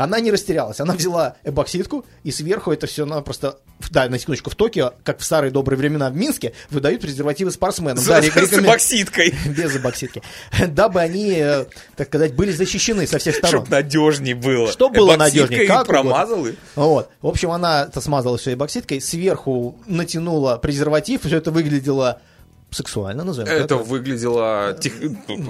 [0.00, 0.80] Она не растерялась.
[0.80, 3.58] Она взяла эбоксидку, и сверху это все она просто
[3.90, 8.02] да, на секундочку, в Токио, как в старые добрые времена в Минске, выдают презервативы спортсменам.
[8.06, 9.34] Да, с, с эбоксидкой.
[9.46, 10.22] Без эбоксидки.
[10.68, 13.66] Дабы они, э, так сказать, были защищены со всех сторон.
[13.66, 14.72] Чтобы надежнее было.
[14.72, 15.66] Что было надежнее?
[15.66, 16.46] Как промазал.
[16.76, 17.10] Вот.
[17.20, 22.22] В общем, она это смазала все эбоксидкой, сверху натянула презерватив, все это выглядело
[22.70, 23.86] сексуально, назовем Это так.
[23.86, 24.92] выглядело тех...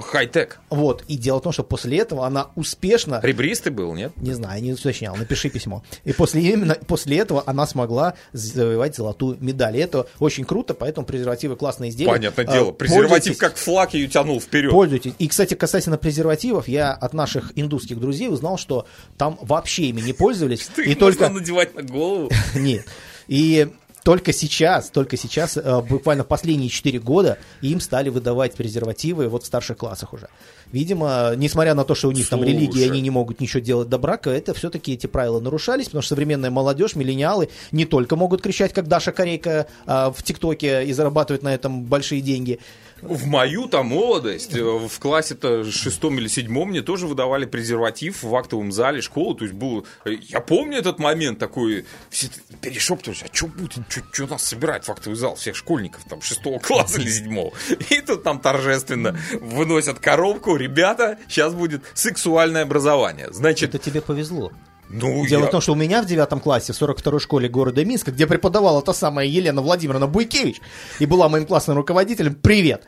[0.05, 0.61] хай-тек.
[0.71, 3.21] Вот, и дело в том, что после этого она успешно...
[3.23, 4.13] Ребристый был, нет?
[4.17, 5.83] Не знаю, не уточнял, напиши письмо.
[6.05, 9.77] И после, именно после этого она смогла завоевать золотую медаль.
[9.77, 12.11] И это очень круто, поэтому презервативы классные изделия.
[12.11, 14.71] Понятное а, дело, презерватив как флаг ее тянул вперед.
[14.71, 15.15] Пользуйтесь.
[15.19, 20.13] И, кстати, касательно презервативов, я от наших индусских друзей узнал, что там вообще ими не
[20.13, 20.69] пользовались.
[20.77, 21.29] И только...
[21.29, 22.31] надевать на голову?
[22.55, 22.87] Нет.
[23.29, 23.69] И
[24.05, 29.47] только сейчас, только сейчас, э, буквально последние 4 года, им стали выдавать презервативы вот в
[29.47, 30.29] старших классах уже.
[30.73, 32.45] Видимо, несмотря на то, что у них Слушай.
[32.45, 36.03] там религия, они не могут ничего делать до брака, это все-таки эти правила нарушались, потому
[36.03, 40.93] что современная молодежь, миллениалы не только могут кричать, как Даша Корейка а, в ТикТоке и
[40.93, 42.61] зарабатывать на этом большие деньги,
[43.03, 48.35] в мою там молодость, э, в классе-то шестом или седьмом мне тоже выдавали презерватив в
[48.35, 49.37] актовом зале школы.
[49.37, 49.87] То есть был...
[50.05, 52.29] Э, я помню этот момент такой, все
[52.61, 53.73] перешептывались, а что будет,
[54.13, 57.53] что нас собирать в актовый зал всех школьников там шестого класса или седьмого?
[57.91, 63.29] И тут там торжественно выносят коробку, ребята, сейчас будет сексуальное образование.
[63.33, 63.75] Значит...
[63.75, 64.53] Это тебе повезло.
[64.93, 65.47] Ну, Дело я...
[65.47, 68.83] в том, что у меня в девятом классе в 42-й школе города Минска, где преподавала
[68.83, 70.61] та самая Елена Владимировна Буйкевич
[70.99, 72.85] и была моим классным руководителем, привет,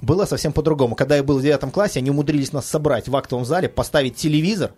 [0.00, 0.94] было совсем по-другому.
[0.94, 4.72] Когда я был в девятом классе, они умудрились нас собрать в актовом зале, поставить телевизор,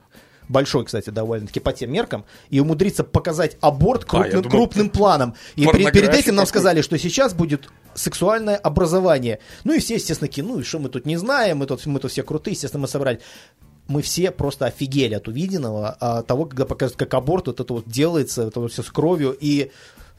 [0.49, 5.35] большой, кстати, довольно-таки по тем меркам, и умудриться показать аборт А, крупным, думал, крупным планом.
[5.55, 9.39] И перед, перед этим нам сказали, что сейчас будет сексуальное образование.
[9.63, 12.01] Ну и все, естественно, такие, ну и что мы тут не знаем, мы тут, мы
[12.01, 13.21] тут все крутые, естественно, мы собрали.
[13.91, 17.89] Мы все просто офигели от увиденного, от того, когда показывают, как аборт вот это вот
[17.89, 19.73] делается, это вот все с кровью, и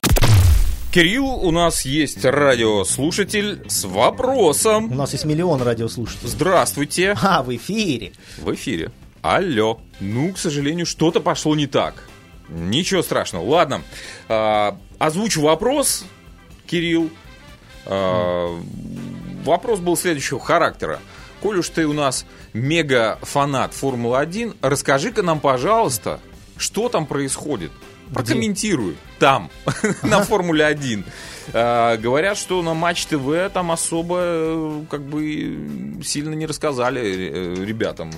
[0.92, 4.94] Кирилл, у нас есть радиослушатель с У вопросом.
[4.94, 6.28] нас есть миллион радиослушателей.
[6.28, 7.16] Здравствуйте.
[7.22, 8.12] А, в эфире.
[8.36, 8.90] В эфире.
[9.22, 9.80] Алло.
[10.00, 12.08] Ну, к сожалению, что-то пошло не так.
[12.48, 13.48] Ничего страшного.
[13.48, 13.82] Ладно.
[14.28, 16.04] А, озвучу вопрос,
[16.66, 17.08] Кирилл.
[17.86, 18.60] А,
[19.44, 20.98] вопрос был следующего характера.
[21.40, 26.20] Коль уж ты у нас мега-фанат Формулы-1, расскажи-ка нам, пожалуйста,
[26.56, 27.72] что там происходит.
[28.12, 29.50] Прокомментируй там,
[30.02, 31.04] на Формуле-1.
[31.52, 37.64] А, говорят, что на Матч ТВ там особо э, как бы сильно не рассказали э,
[37.64, 38.10] ребятам.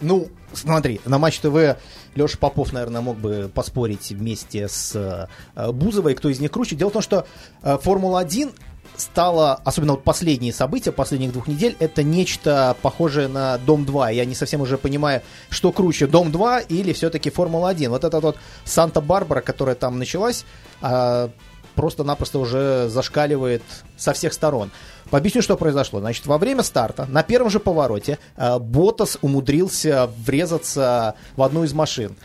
[0.00, 1.76] Ну, смотри, на Матч ТВ
[2.14, 6.76] Леша Попов, наверное, мог бы поспорить вместе с э, Бузовой, кто из них круче.
[6.76, 7.26] Дело в том, что
[7.62, 8.52] э, Формула-1
[8.96, 14.14] стала, особенно вот последние события последних двух недель, это нечто похожее на Дом-2.
[14.14, 17.88] Я не совсем уже понимаю, что круче, Дом-2 или все-таки Формула-1.
[17.88, 20.44] Вот эта вот Санта-Барбара, которая там началась,
[20.80, 21.30] а,
[21.74, 23.62] просто-напросто уже зашкаливает
[23.96, 24.70] со всех сторон.
[25.10, 26.00] Объясню, что произошло.
[26.00, 31.72] Значит, во время старта, на первом же повороте, э, Ботас умудрился врезаться в одну из
[31.72, 32.16] машин.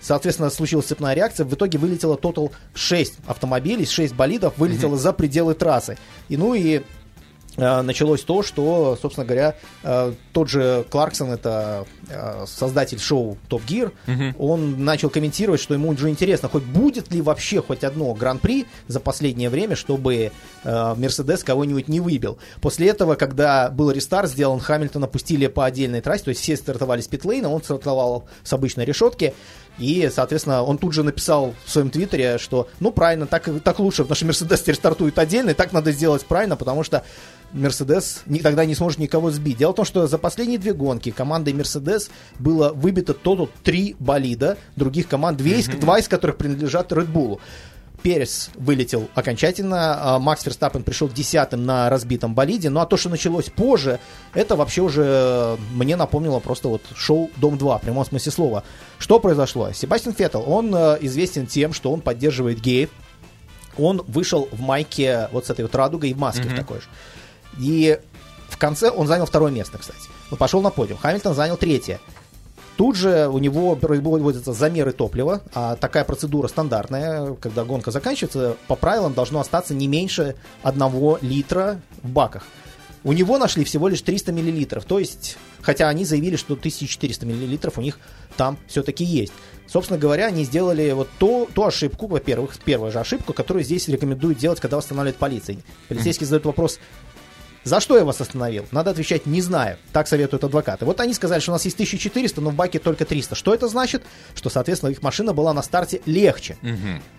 [0.00, 1.46] Соответственно, случилась цепная реакция.
[1.46, 5.96] В итоге вылетело тотал 6 автомобилей, 6 болидов вылетело за пределы трассы.
[6.28, 6.82] И ну и
[7.56, 13.92] началось то, что, собственно говоря, э, тот же Кларксон, это э, создатель шоу Top Gear,
[14.38, 19.00] он начал комментировать, что ему уже интересно, хоть будет ли вообще хоть одно гран-при за
[19.00, 20.32] последнее время, чтобы
[20.64, 22.38] э, Мерседес кого-нибудь не выбил.
[22.60, 27.00] После этого, когда был рестарт сделан, Хамильтона пустили по отдельной трассе, то есть все стартовали
[27.00, 29.34] с питлейна, он стартовал с обычной решетки,
[29.78, 34.02] и, соответственно, он тут же написал в своем твиттере, что, ну, правильно, так, так лучше,
[34.02, 37.04] потому что Мерседес теперь стартует отдельно, и так надо сделать правильно, потому что
[37.52, 39.58] Мерседес тогда не сможет никого сбить.
[39.58, 44.58] Дело в том, что за последние две гонки командой Мерседес было выбито тотал три болида
[44.76, 47.38] других команд, две из- два из которых принадлежат Bull.
[48.04, 53.08] Перес вылетел окончательно, а Макс Ферстаппен пришел десятым на разбитом болиде, ну а то, что
[53.08, 53.98] началось позже,
[54.34, 58.64] это вообще уже э, мне напомнило просто вот шоу «Дом-2», в прямом смысле слова.
[58.98, 59.72] Что произошло?
[59.72, 62.90] Себастьян Феттел, он э, известен тем, что он поддерживает геев,
[63.78, 66.86] он вышел в майке вот с этой вот радугой и в маске в такой же.
[67.58, 67.98] И
[68.50, 70.10] в конце он занял второе место, кстати.
[70.30, 70.98] Он пошел на подиум.
[70.98, 72.00] Хамильтон занял третье.
[72.76, 78.74] Тут же у него производятся замеры топлива, а такая процедура стандартная, когда гонка заканчивается, по
[78.74, 82.44] правилам должно остаться не меньше одного литра в баках.
[83.04, 87.78] У него нашли всего лишь 300 миллилитров, то есть, хотя они заявили, что 1400 миллилитров
[87.78, 87.98] у них
[88.36, 89.32] там все-таки есть.
[89.66, 94.38] Собственно говоря, они сделали вот ту, ту ошибку, во-первых, первую же ошибку, которую здесь рекомендуют
[94.38, 95.58] делать, когда останавливает полиция.
[95.88, 96.80] Полицейский задает вопрос,
[97.64, 98.66] за что я вас остановил?
[98.70, 99.78] Надо отвечать «не знаю».
[99.92, 100.84] Так советуют адвокаты.
[100.84, 103.34] Вот они сказали, что у нас есть 1400, но в баке только 300.
[103.34, 104.02] Что это значит?
[104.34, 106.56] Что, соответственно, их машина была на старте легче.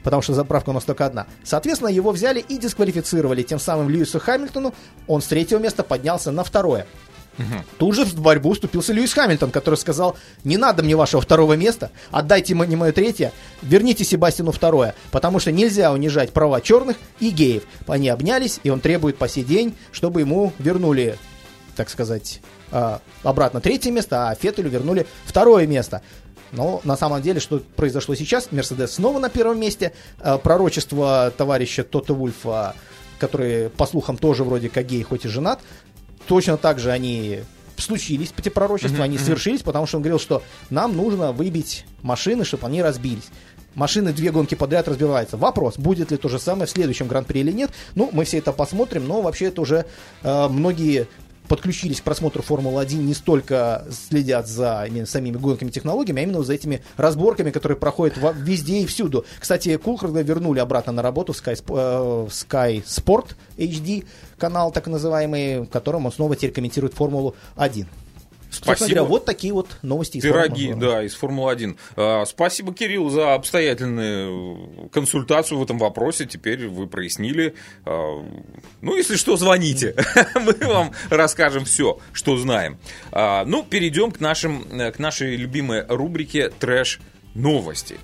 [0.03, 1.27] Потому что заправка у нас только одна.
[1.43, 3.43] Соответственно, его взяли и дисквалифицировали.
[3.43, 4.73] Тем самым Льюису Хамильтону
[5.08, 6.86] он с третьего места поднялся на второе.
[7.78, 11.91] Тут же в борьбу вступился Льюис Хамильтон, который сказал, не надо мне вашего второго места,
[12.12, 17.63] отдайте мне мое третье, верните Себастину второе, потому что нельзя унижать права черных и геев.
[17.88, 21.17] Они обнялись, и он требует по сей день, чтобы ему вернули,
[21.76, 26.02] так сказать, а, обратно третье место, а Феттелю вернули второе место.
[26.52, 29.93] Но на самом деле, что произошло сейчас, Мерседес снова на первом месте.
[30.19, 32.76] А, Пророчество товарища Тота Вульфа,
[33.19, 35.60] который, по слухам, тоже вроде как гей, хоть и женат,
[36.27, 37.41] точно так же они
[37.77, 42.67] случились, эти пророчества, они свершились, потому что он говорил, что нам нужно выбить машины, чтобы
[42.67, 43.25] они разбились.
[43.73, 45.36] Машины две гонки подряд разбиваются.
[45.36, 47.71] Вопрос, будет ли то же самое в следующем гран-при или нет.
[47.95, 49.86] Ну, мы все это посмотрим, но вообще это уже
[50.23, 51.07] э, многие
[51.49, 56.53] подключились к просмотру Формулы-1 не столько следят за именно самими гонками технологиями, а именно за
[56.53, 59.26] этими разборками, которые проходят во- везде и всюду.
[59.39, 64.05] Кстати, Кулхарда вернули обратно на работу в Sky, э, в Sky Sport HD,
[64.38, 67.86] канал так называемый, в котором он снова теперь комментирует Формулу-1.
[68.51, 68.95] Собственно Спасибо.
[68.99, 70.79] говоря, вот такие вот новости из Пироги, Формулы-1.
[70.79, 71.77] да, из Формулы-1.
[71.97, 76.25] А, Спасибо, Кирилл, за обстоятельную консультацию в этом вопросе.
[76.25, 77.55] Теперь вы прояснили.
[77.86, 78.23] А,
[78.81, 79.95] Ну, если что, звоните.
[80.36, 82.77] Мы вам расскажем все, что знаем.
[83.11, 87.01] А, Ну, перейдем к, нашим, э, к нашей любимой рубрике «Трэш
[87.33, 87.97] новости».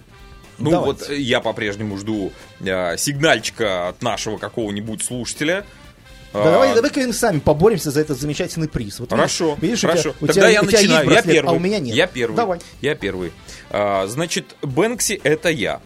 [0.57, 1.05] Ну, Давайте.
[1.05, 2.31] вот я по-прежнему жду
[2.67, 5.65] а, сигнальчика от нашего какого-нибудь слушателя.
[6.33, 8.99] Да, А, давай, давай-ка мы сами поборемся за этот замечательный приз.
[8.99, 10.09] Вот Хорошо, видишь, у тебя- хорошо.
[10.21, 11.03] у Тогда тебя, я у тебя есть начинаю.
[11.03, 11.49] Я браслет, первый.
[11.49, 11.95] а у меня нет.
[11.95, 12.35] Я первый.
[12.35, 12.59] Давай.
[12.81, 13.31] Я первый.
[13.69, 15.81] А, значит, Бэнкси это я.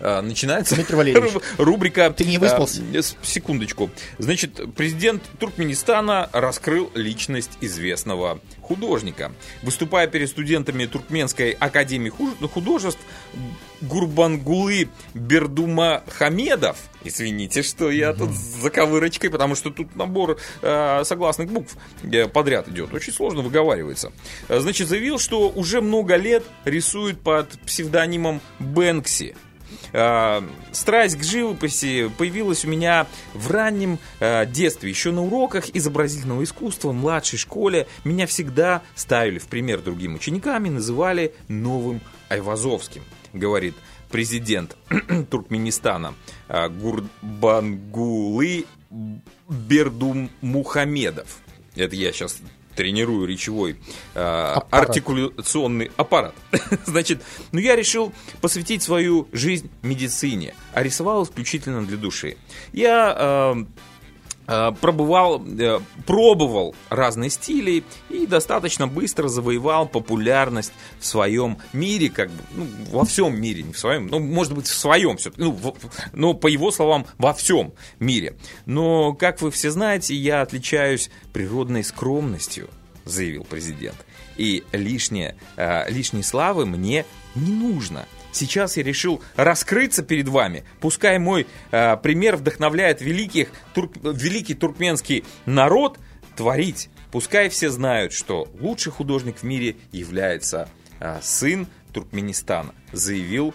[0.00, 0.76] А, начинается
[1.58, 2.10] рубрика.
[2.10, 2.82] ты не выспался?
[2.92, 3.90] с- секундочку.
[4.18, 9.32] Значит, президент Туркменистана раскрыл личность известного художника.
[9.62, 13.00] Выступая перед студентами Туркменской академии ху- художеств,
[13.80, 21.50] Гурбангулы Бердума Хамедов, извините, что я тут с заковырочкой, потому что тут набор э, согласных
[21.50, 24.12] букв э, подряд идет, очень сложно выговаривается.
[24.48, 29.36] Э, Значит, заявил, что уже много лет рисует под псевдонимом Бэнкси.
[29.92, 34.90] Э, Страсть к живописи появилась у меня в раннем э, детстве.
[34.90, 40.66] Еще на уроках изобразительного искусства в младшей школе меня всегда ставили в пример другим ученикам
[40.66, 43.02] и называли новым Айвазовским,
[43.32, 43.74] говорит
[44.10, 44.76] президент
[45.30, 46.14] Туркменистана
[46.48, 48.66] э, Гурбангулы
[49.48, 51.38] Бердумухамедов.
[51.74, 52.40] Это я сейчас
[52.78, 53.76] тренирую речевой
[54.14, 54.90] э, Аппарат.
[54.90, 56.32] артикуляционный аппарат.
[56.86, 62.36] Значит, ну я решил посвятить свою жизнь медицине, а рисовал исключительно для души.
[62.72, 63.64] Я э,
[64.80, 72.42] пробывал, э, пробовал разные стили и достаточно быстро завоевал популярность в своем мире, как бы,
[72.54, 75.74] ну, во всем мире, не в своем, ну, может быть, в своем все ну, в-
[76.12, 78.36] но по его словам, во всем мире.
[78.64, 82.68] Но, как вы все знаете, я отличаюсь природной скромностью,
[83.04, 83.96] заявил президент.
[84.36, 88.06] И лишнее, э, лишней славы мне не нужно.
[88.38, 90.62] Сейчас я решил раскрыться перед вами.
[90.80, 95.98] Пускай мой э, пример вдохновляет великих, турк- великий туркменский народ
[96.36, 96.88] творить.
[97.10, 100.68] Пускай все знают, что лучший художник в мире является
[101.00, 103.54] э, сын Туркменистана, заявил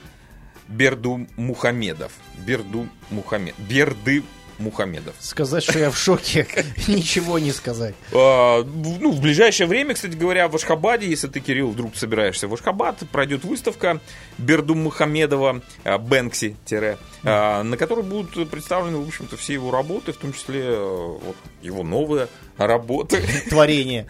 [0.68, 2.12] Берду Мухамедов.
[2.46, 3.56] Берду Мухамед.
[3.58, 4.24] Берды
[4.58, 5.16] Мухамедов.
[5.20, 6.48] Сказать, что я в шоке,
[6.88, 7.96] ничего не сказать.
[8.12, 12.54] А, ну, в ближайшее время, кстати говоря, в Ашхабаде, если ты, Кирилл, вдруг собираешься в
[12.54, 14.00] Ашхабад, пройдет выставка
[14.38, 16.56] Берду Мухамедова а, Бэнкси,
[17.24, 21.36] а, на которой будут представлены, в общем-то, все его работы, в том числе э, вот,
[21.62, 22.28] его новые
[22.58, 23.22] работы.
[23.50, 24.08] Творение.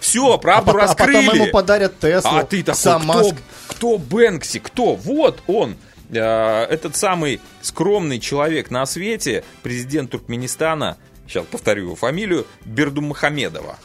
[0.00, 1.36] Все, А правду потом, а потом раскрыли.
[1.42, 2.30] ему подарят Теслу.
[2.30, 3.34] А ты такой, сам кто, Маск.
[3.68, 4.94] кто Бэнкси, кто?
[4.94, 5.76] Вот он,
[6.10, 13.76] этот самый скромный человек на свете, президент Туркменистана, сейчас повторю его фамилию, Бердумухамедова.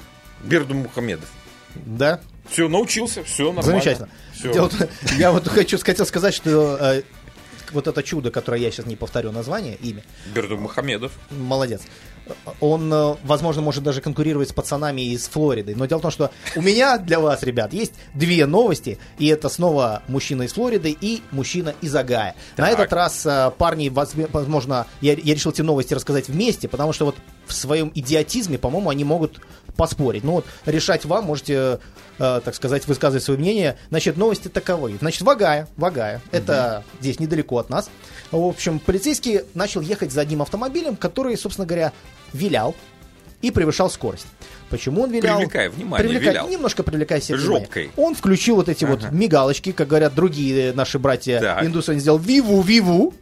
[0.43, 1.29] Бердумухамедов.
[1.75, 2.19] Да,
[2.49, 3.71] Все, научился, все нормально.
[3.71, 4.09] замечательно.
[4.33, 4.51] Всё.
[4.53, 7.03] Дело в- я вот хочу хотел сказать, что э,
[7.71, 10.03] вот это чудо, которое я сейчас не повторю название, имя,
[10.35, 11.13] Бердумухамедов.
[11.29, 11.81] молодец.
[12.59, 15.75] Он, э, возможно, может даже конкурировать с пацанами из Флориды.
[15.75, 18.97] Но дело в том, что у меня для вас, ребят, есть две новости.
[19.17, 22.35] И это снова мужчина из Флориды и мужчина из Агая.
[22.57, 27.05] На этот раз э, парни, возможно, я, я решил эти новости рассказать вместе, потому что
[27.05, 27.15] вот
[27.45, 29.41] в своем идиотизме, по-моему, они могут
[29.75, 30.23] поспорить.
[30.23, 31.79] Ну вот решать вам, можете,
[32.19, 33.77] э, так сказать, высказывать свое мнение.
[33.89, 34.97] Значит, новости таковы.
[34.99, 37.89] Значит, Вагая, Вагая, это здесь недалеко от нас.
[38.31, 41.91] В общем, полицейский начал ехать за одним автомобилем, который, собственно говоря,
[42.33, 42.75] вилял
[43.41, 44.27] и превышал скорость.
[44.69, 45.37] Почему он вилял?
[45.39, 46.47] Привлекая внимание, Привлекая- вилял.
[46.47, 47.65] Немножко привлекая себе внимание.
[47.65, 47.91] Жопкой.
[47.97, 49.09] Он включил вот эти вот Ага.
[49.13, 51.63] мигалочки, как говорят другие наши братья Так.
[51.65, 53.13] индусы, он сделал виву-виву.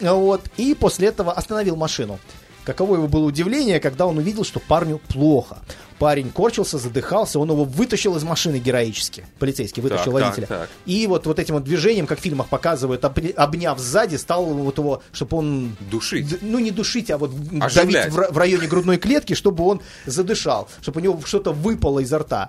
[0.00, 2.18] Вот, и после этого остановил машину.
[2.64, 5.58] Каково его было удивление, когда он увидел, что парню плохо.
[5.98, 9.26] Парень корчился, задыхался, он его вытащил из машины героически.
[9.38, 10.46] Полицейский вытащил Так, так, водителя.
[10.46, 10.70] так.
[10.86, 14.78] И вот, вот этим вот движением, как в фильмах показывают, обня- обняв сзади, стал вот
[14.78, 15.76] его, чтобы он...
[15.90, 16.40] Душить.
[16.40, 17.74] Ну, не душить, а вот Оживлять.
[18.10, 22.18] давить в, в районе грудной клетки, чтобы он задышал, чтобы у него что-то выпало изо
[22.20, 22.48] рта.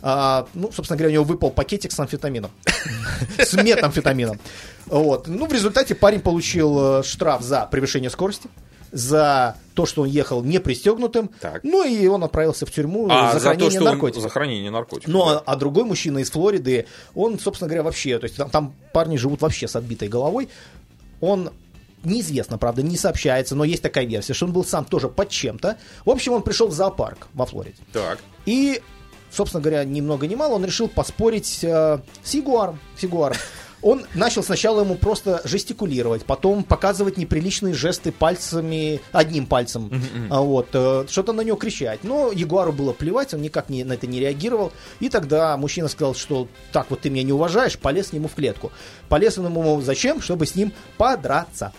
[0.00, 2.50] А, ну, собственно говоря, у него выпал пакетик с амфетамином.
[3.38, 4.38] С метамфетамином.
[4.86, 5.26] Вот.
[5.26, 8.48] Ну, в результате парень получил э, штраф за превышение скорости,
[8.96, 11.30] за то, что он ехал не пристегнутым.
[11.40, 11.62] Так.
[11.64, 14.22] Ну, и он отправился в тюрьму А за за то, хранение что он- наркотиков.
[14.22, 15.12] за хранение наркотиков.
[15.12, 15.38] Ну, да.
[15.38, 19.16] а, а другой мужчина из Флориды, он, собственно говоря, вообще, то есть там, там парни
[19.16, 20.48] живут вообще с отбитой головой.
[21.20, 21.50] Он
[22.04, 25.76] неизвестно, правда, не сообщается, но есть такая версия, что он был сам тоже под чем-то.
[26.04, 27.76] В общем, он пришел в зоопарк во Флориде.
[27.92, 28.18] Так.
[28.46, 28.80] И,
[29.30, 32.78] собственно говоря, ни много ни мало, он решил поспорить э, с Ягуаром.
[32.98, 33.36] С Ягуаром.
[33.82, 39.90] Он начал сначала ему просто жестикулировать, потом показывать неприличные жесты пальцами, одним пальцем,
[40.30, 42.02] а вот, э, что-то на него кричать.
[42.02, 44.72] Но Ягуару было плевать, он никак не, на это не реагировал.
[45.00, 48.34] И тогда мужчина сказал, что так вот ты меня не уважаешь, полез к нему в
[48.34, 48.72] клетку.
[49.08, 50.20] Полез он ему зачем?
[50.20, 51.72] Чтобы с ним подраться.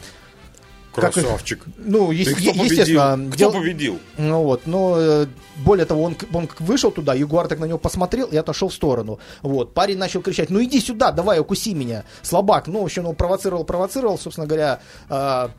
[1.01, 1.63] Как- Красавчик.
[1.77, 3.29] Ну, И е- кто е- естественно, победил?
[3.29, 3.99] Кто дел- победил?
[4.17, 5.27] ну вот, но э,
[5.57, 9.19] более того, он, он вышел туда, Ягуар так на него посмотрел и отошел в сторону.
[9.41, 12.67] Вот, парень начал кричать, ну иди сюда, давай, укуси меня, слабак.
[12.67, 14.79] Ну, в общем, он провоцировал, провоцировал, собственно говоря,
[15.09, 15.49] э,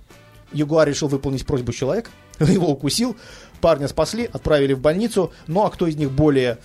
[0.53, 2.11] Ягуар решил выполнить просьбу человека,
[2.41, 3.17] его укусил,
[3.61, 5.33] парня спасли, отправили в больницу.
[5.47, 6.59] Ну, а кто из них более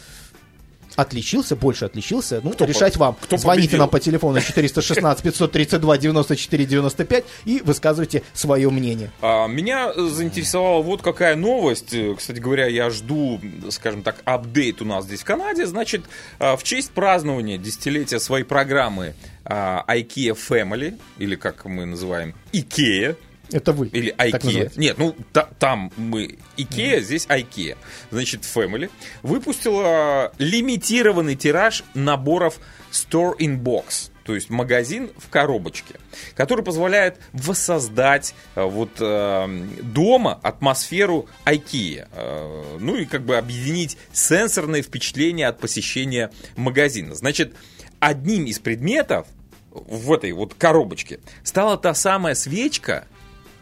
[0.95, 3.17] отличился, больше отличился, ну, Кто решать по- вам.
[3.21, 3.79] кто Звоните победил?
[3.79, 9.11] нам по телефону 416 532 94 95 и высказывайте свое мнение.
[9.21, 11.95] А, Меня заинтересовала вот какая новость.
[12.17, 13.39] Кстати говоря, я жду,
[13.69, 15.65] скажем так, апдейт у нас здесь в Канаде.
[15.65, 16.03] Значит,
[16.39, 19.15] а, в честь празднования десятилетия своей программы
[19.45, 23.15] а, IKEA Family, или как мы называем, IKEA,
[23.53, 23.87] Это вы.
[23.87, 24.71] или IKEA.
[24.75, 27.77] Нет, ну та- там мы IKEA, здесь IKEA.
[28.11, 28.89] Значит, Family
[29.21, 32.59] выпустила лимитированный тираж наборов
[32.91, 34.11] Store in Box.
[34.23, 35.95] То есть магазин в коробочке,
[36.35, 42.07] который позволяет воссоздать э, вот э, дома атмосферу IKEA.
[42.11, 47.15] Э, ну и как бы объединить сенсорные впечатления от посещения магазина.
[47.15, 47.53] Значит,
[47.99, 49.27] одним из предметов
[49.71, 53.07] в этой вот коробочке стала та самая свечка,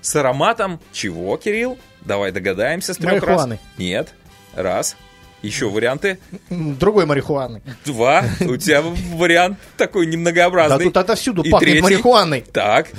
[0.02, 1.78] с ароматом чего, Кирилл?
[2.02, 3.22] Давай догадаемся с трех раз.
[3.22, 3.60] Марихуаны.
[3.78, 4.14] Нет.
[4.56, 4.95] Раз.
[5.41, 6.20] Еще варианты.
[6.49, 7.62] Другой марихуаны.
[7.86, 8.24] Два.
[8.41, 10.84] У тебя вариант такой Да немногообразный.
[10.86, 11.82] тут отовсюду И пахнет третий.
[11.82, 12.41] марихуаной.
[12.41, 12.89] Так.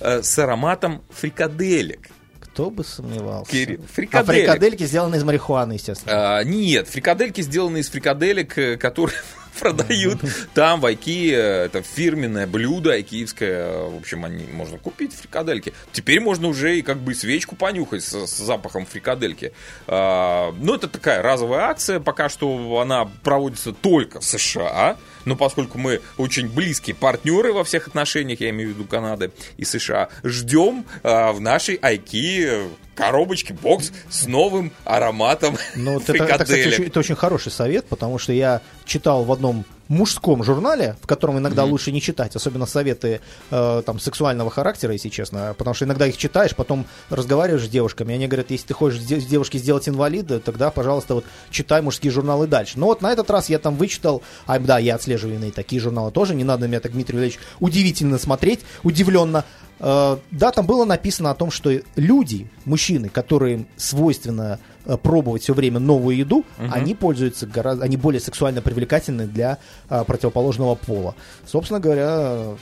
[0.00, 2.08] Э, С ароматом фрикаделек.
[2.40, 3.50] Кто бы сомневался.
[3.50, 4.46] Кирилл, А фрикаделек.
[4.46, 6.38] фрикадельки сделаны из марихуаны, естественно.
[6.38, 9.16] А, нет, фрикадельки сделаны из фрикаделек, э, которые
[9.58, 10.20] продают
[10.54, 11.34] там в Айкие.
[11.34, 13.88] Это фирменное блюдо айкиевское.
[13.88, 15.72] В общем, они можно купить фрикадельки.
[15.92, 19.52] Теперь можно уже и как бы свечку понюхать с, с запахом фрикадельки.
[19.86, 22.00] А, ну, это такая разовая акция.
[22.00, 24.96] Пока что она проводится только в США.
[25.24, 29.64] Но поскольку мы очень близкие партнеры во всех отношениях, я имею в виду Канады и
[29.64, 32.48] США, ждем а, в нашей Айки
[32.94, 38.18] коробочке, бокс с новым ароматом Ну, это, это, кстати, очень, это очень хороший совет, потому
[38.18, 43.20] что я читал в одном мужском журнале, в котором иногда лучше не читать, особенно советы
[43.50, 48.12] э, там сексуального характера, если честно, потому что иногда их читаешь, потом разговариваешь с девушками,
[48.12, 51.24] и они говорят, если ты хочешь с де- с девушки сделать инвалида, тогда, пожалуйста, вот
[51.50, 52.78] читай мужские журналы дальше.
[52.78, 56.10] Но вот на этот раз я там вычитал, а да, я отслеживаю иные такие журналы
[56.10, 59.44] тоже, не надо на меня так, Дмитрий Валерьевич, удивительно смотреть, удивленно.
[59.80, 65.54] Э, да, там было написано о том, что люди, мужчины, которым свойственно э, пробовать все
[65.54, 69.58] время новую еду, они пользуются гораздо, они более сексуально привлекательны для
[69.88, 71.14] э, противоположного пола.
[71.46, 72.56] Собственно говоря, э,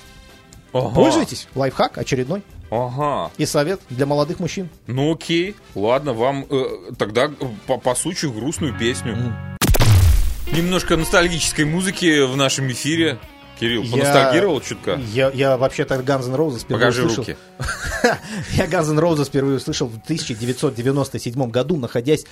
[0.73, 0.95] Ага.
[0.95, 1.49] пользуйтесь.
[1.55, 2.43] Лайфхак очередной.
[2.71, 3.31] Ага.
[3.37, 4.71] И совет для молодых мужчин.
[4.87, 6.65] Ну окей, ладно, вам э,
[6.97, 7.31] тогда э,
[7.67, 9.35] по, по случаю грустную песню.
[10.53, 13.19] Немножко ностальгической музыки в нашем эфире.
[13.63, 15.01] Кирилл, поностальгировал чутка?
[15.13, 17.25] Я, я вообще-то Guns N' Roses впервые Покажи услышал.
[17.25, 17.37] руки.
[18.55, 22.25] Я Guns N' Roses впервые услышал в 1997 году, находясь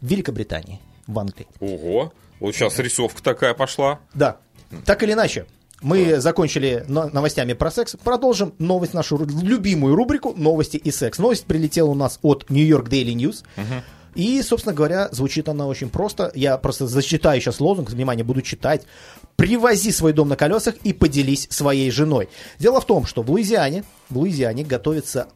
[0.00, 1.46] в Великобритании, в Англии.
[1.60, 4.00] Ого, вот сейчас рисовка такая пошла.
[4.12, 4.36] Да.
[4.84, 5.46] Так или иначе,
[5.80, 7.96] мы закончили но- новостями про секс.
[8.02, 11.18] Продолжим новость, нашу любимую рубрику «Новости и секс».
[11.18, 13.42] Новость прилетела у нас от New York Daily News.
[14.14, 16.30] И, собственно говоря, звучит она очень просто.
[16.36, 18.82] Я просто зачитаю сейчас лозунг, внимание, буду читать.
[19.36, 22.28] «Привози свой дом на колесах и поделись своей женой».
[22.58, 25.28] Дело в том, что в Луизиане, в Луизиане готовится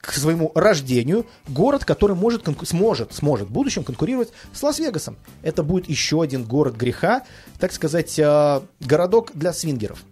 [0.00, 5.16] к своему рождению город, который может, сможет, сможет в будущем конкурировать с Лас-Вегасом.
[5.42, 7.24] Это будет еще один город греха,
[7.58, 10.02] так сказать, э, городок для свингеров.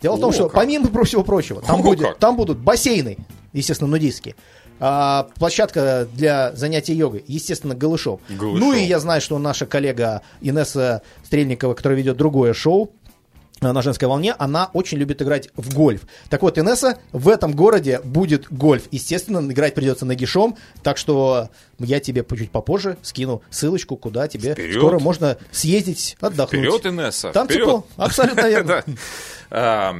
[0.00, 0.54] Дело в том, О, что как.
[0.54, 2.18] помимо всего прочего, там, О, будет, как.
[2.18, 3.16] там будут бассейны,
[3.52, 4.36] естественно, нудистские,
[4.78, 8.20] А, площадка для занятия йогой, естественно, голышом.
[8.28, 8.60] Голышом.
[8.60, 12.90] Ну и я знаю, что наша коллега Инесса Стрельникова, которая ведет другое шоу,
[13.62, 16.02] э, на женской волне, она очень любит играть в гольф.
[16.28, 18.82] Так вот, Инесса, в этом городе будет гольф.
[18.90, 21.48] Естественно, играть придется нагишом, так что
[21.78, 24.76] я тебе чуть попозже скину ссылочку, куда тебе Вперед.
[24.76, 26.60] скоро можно съездить, отдохнуть.
[26.60, 27.62] Вперед, Инесса, Там вперед.
[27.64, 28.84] тепло, абсолютно верно.
[29.50, 29.94] А,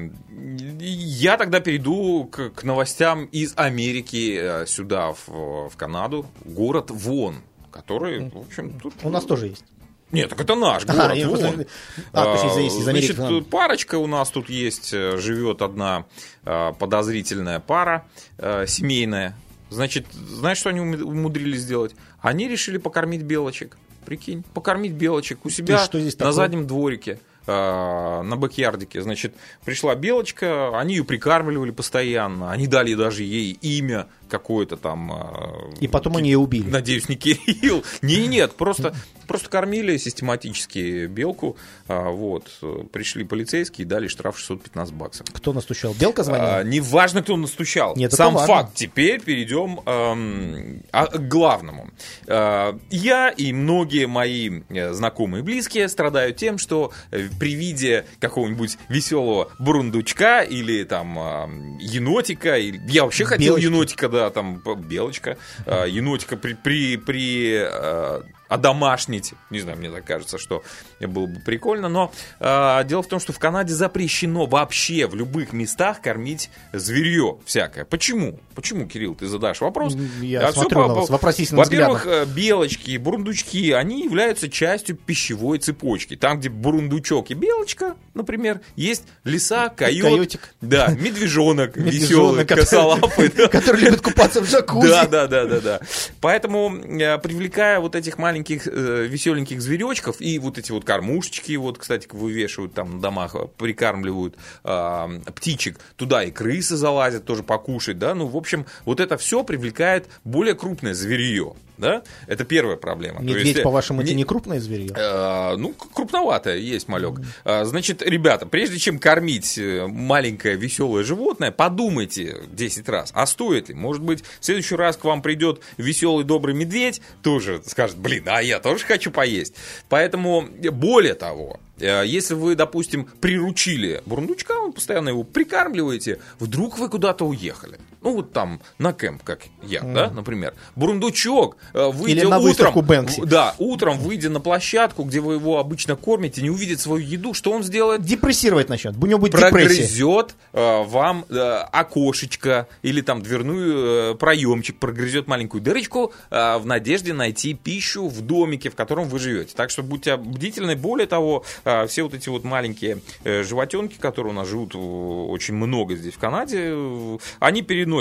[0.80, 5.28] Я тогда перейду к, к новостям из Америки э, сюда, в,
[5.70, 6.26] в Канаду.
[6.44, 7.36] Город Вон,
[7.70, 8.94] который, в общем, тут...
[9.02, 9.64] У нас тоже есть.
[10.12, 11.38] Нет, так это наш Ага, город я Вон.
[11.40, 11.66] просто-
[12.12, 16.04] А, точнее, из- из Америки Значит, парочка у нас тут есть, э, живет одна
[16.44, 18.06] э, подозрительная пара
[18.38, 19.36] э, семейная.
[19.68, 21.94] Значит, знаешь, что они умудрились сделать?
[22.20, 23.76] Они решили покормить белочек.
[24.04, 26.32] Прикинь, покормить белочек у себя что здесь на такое?
[26.32, 27.18] заднем дворике.
[27.46, 29.34] Э, На бэкьярдике, значит,
[29.64, 35.12] пришла белочка, они ее прикармливали постоянно, они дали даже ей имя какое-то там.
[35.12, 36.68] э, И потом они ее убили.
[36.70, 37.82] Надеюсь, не Кирилл.
[38.02, 38.94] Не, нет, просто,
[39.26, 41.56] просто кормили систематически белку.
[41.88, 42.50] А, Вот.
[42.92, 45.26] Пришли полицейские и дали штраф 615 баксов.
[45.32, 45.94] Кто настучал?
[45.94, 46.56] Белка звонила?
[46.58, 47.94] А, неважно, кто настучал.
[47.96, 48.46] Нет, Сам важно.
[48.54, 48.74] факт.
[48.74, 51.90] Теперь перейдем эм, а, к главному.
[52.26, 58.04] Э, я и многие мои э, знакомые и близкие страдают тем, что э, при виде
[58.20, 63.64] какого-нибудь веселого бурундучка или там э, енотика, или- я вообще хотел Белочки.
[63.66, 65.36] енотика, да, там белочка,
[65.66, 70.62] э, енотика при, при, при э, одомашнить, не знаю, мне так кажется, что
[71.00, 75.52] было бы прикольно, но э, дело в том, что в Канаде запрещено вообще в любых
[75.52, 77.84] местах кормить зверье всякое.
[77.84, 78.40] Почему?
[78.54, 79.96] Почему, Кирилл, ты задашь вопрос?
[80.20, 85.58] Я А смотрю по- на вас вопросительным Во-первых, э, белочки, бурундучки, они являются частью пищевой
[85.58, 86.16] цепочки.
[86.16, 90.54] Там, где бурундучок и белочка, например, есть лиса, койот, Койотик.
[90.60, 93.28] да, медвежонок, веселый, косолапый.
[93.50, 94.88] Который любит купаться в джакузи.
[94.88, 95.80] Да, да, да, да, да.
[96.20, 98.35] Поэтому, э, привлекая вот этих маленьких
[98.66, 103.46] э, веселеньких зверечков и вот эти вот кормушечки, вот, кстати, вывешивают там на домах, э,
[103.56, 109.16] прикармливают э, птичек, туда и крысы залазят тоже покушать, да, ну, в общем, вот это
[109.16, 113.20] все привлекает более крупное зверье, да, это первая проблема.
[113.20, 114.92] Медведь, есть, э, по-вашему, это не- не крупное зверье?
[114.96, 117.20] Э, Ну, крупноватое есть малек.
[117.44, 123.68] Э, Значит, ребята, прежде чем кормить э, маленькое веселое животное, подумайте 10 раз, а стоит
[123.68, 123.74] ли?
[123.74, 128.40] Может быть, в следующий раз к вам придет веселый добрый медведь, тоже скажет, блин, а
[128.42, 129.54] я тоже хочу поесть.
[129.88, 136.88] Поэтому, э, более того, если вы, допустим, приручили бурундучка, вы постоянно его прикармливаете, вдруг вы
[136.88, 137.78] куда-то уехали.
[138.06, 140.54] Ну, вот там, на кемп, как я, да, например.
[140.76, 143.24] Бурундучок, э, выйдя Или на утром, Бэнкси.
[143.24, 147.50] да, утром, выйдя на площадку, где вы его обычно кормите, не увидит свою еду, что
[147.50, 148.02] он сделает?
[148.02, 148.94] Депрессировать начнет.
[148.96, 149.32] У него будет.
[149.32, 151.36] Прогрызет э, вам э,
[151.72, 158.20] окошечко или там дверную э, проемчик, прогрызет маленькую дырочку э, в надежде найти пищу в
[158.20, 159.52] домике, в котором вы живете.
[159.56, 160.76] Так что будьте бдительны.
[160.76, 164.78] Более того, э, все вот эти вот маленькие э, животенки, которые у нас живут э,
[164.78, 167.95] очень много здесь в Канаде, э, они переносят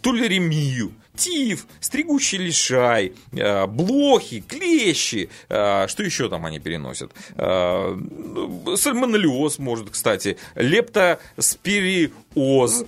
[0.00, 7.12] тулеремию, тиф, стригущий лишай, э, блохи, клещи, э, что еще там они переносят?
[7.36, 12.84] Э, ну, Сальмонеллез, может, кстати, лептоспириоз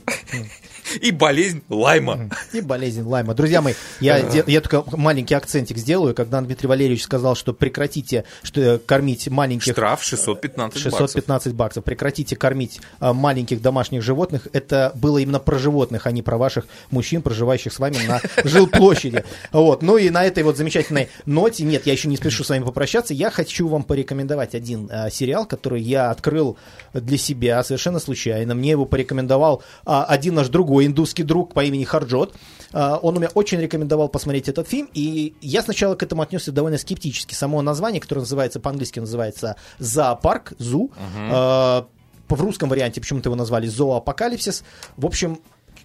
[1.00, 2.30] и болезнь лайма.
[2.52, 3.34] И болезнь Лайма.
[3.34, 6.14] Друзья мои, я, я только маленький акцентик сделаю.
[6.14, 9.72] Когда Дмитрий Валерьевич сказал, что прекратите что, э, кормить маленьких...
[9.72, 11.00] Штраф 615 баксов.
[11.00, 11.84] 615 баксов.
[11.84, 14.48] Прекратите кормить а, маленьких домашних животных.
[14.52, 19.24] Это было именно про животных, а не про ваших мужчин, проживающих с вами на жилплощади.
[19.52, 19.82] Вот.
[19.82, 23.14] Ну и на этой вот замечательной ноте, нет, я еще не спешу с вами попрощаться,
[23.14, 26.56] я хочу вам порекомендовать один а, сериал, который я открыл
[26.92, 28.54] для себя совершенно случайно.
[28.54, 32.34] Мне его порекомендовал а, один наш другой индусский друг по имени Харджот.
[32.72, 36.50] А, он у меня очень рекомендовал посмотреть этот фильм, и я сначала к этому отнесся
[36.50, 37.34] довольно скептически.
[37.34, 40.90] Само название, которое называется по-английски называется «Зоопарк», «Зу»,
[41.30, 41.86] а,
[42.28, 44.64] в русском варианте почему-то его назвали «Зооапокалипсис».
[44.96, 45.40] В общем,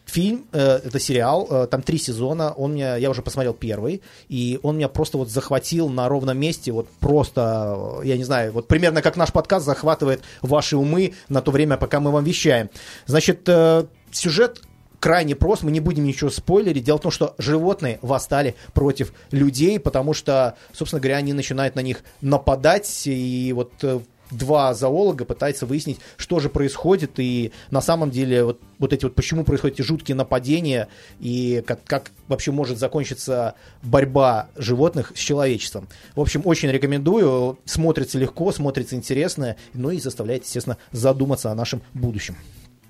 [0.05, 4.57] фильм, э, это сериал, э, там три сезона, он меня, я уже посмотрел первый, и
[4.63, 8.69] он меня просто вот захватил на ровном месте, вот просто, э, я не знаю, вот
[8.69, 12.69] примерно как наш подкаст захватывает ваши умы на то время, пока мы вам вещаем.
[13.05, 14.61] Значит, э, сюжет
[14.99, 16.83] крайне прост, мы не будем ничего спойлерить.
[16.83, 21.81] Дело в том, что животные восстали против людей, потому что, собственно говоря, они начинают на
[21.81, 23.99] них нападать, и вот э,
[24.31, 29.15] два зоолога пытаются выяснить, что же происходит, и на самом деле вот, вот эти вот,
[29.15, 30.87] почему происходят эти жуткие нападения,
[31.19, 35.87] и как, как вообще может закончиться борьба животных с человечеством.
[36.15, 41.81] В общем, очень рекомендую, смотрится легко, смотрится интересно, ну и заставляет, естественно, задуматься о нашем
[41.93, 42.35] будущем.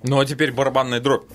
[0.03, 1.25] Ну а теперь барабанная дробь.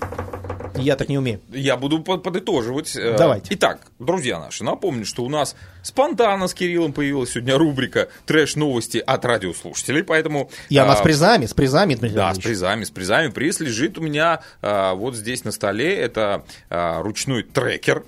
[0.74, 1.40] Я так не умею.
[1.50, 2.96] Я буду подытоживать.
[2.96, 3.54] Э, Давайте.
[3.54, 9.24] Итак, друзья наши, напомню, что у нас спонтанно с Кириллом появилась сегодня рубрика «Трэш-новости от
[9.24, 10.50] радиослушателей», поэтому...
[10.70, 12.44] И она а, с призами, с призами, Дмитрий Да, с Валерьевич.
[12.44, 13.28] призами, с призами.
[13.30, 15.94] Приз лежит у меня а, вот здесь на столе.
[15.94, 18.04] Это а, ручной трекер.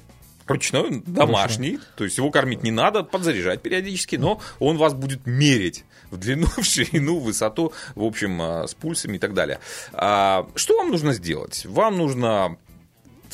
[0.47, 5.87] Ручной, домашний, то есть его кормить не надо, подзаряжать периодически, но он вас будет мерить
[6.15, 9.59] в длину, в ширину, в высоту, в общем, а, с пульсами и так далее.
[9.93, 11.67] А, Что вам нужно сделать?
[11.67, 12.57] Вам нужно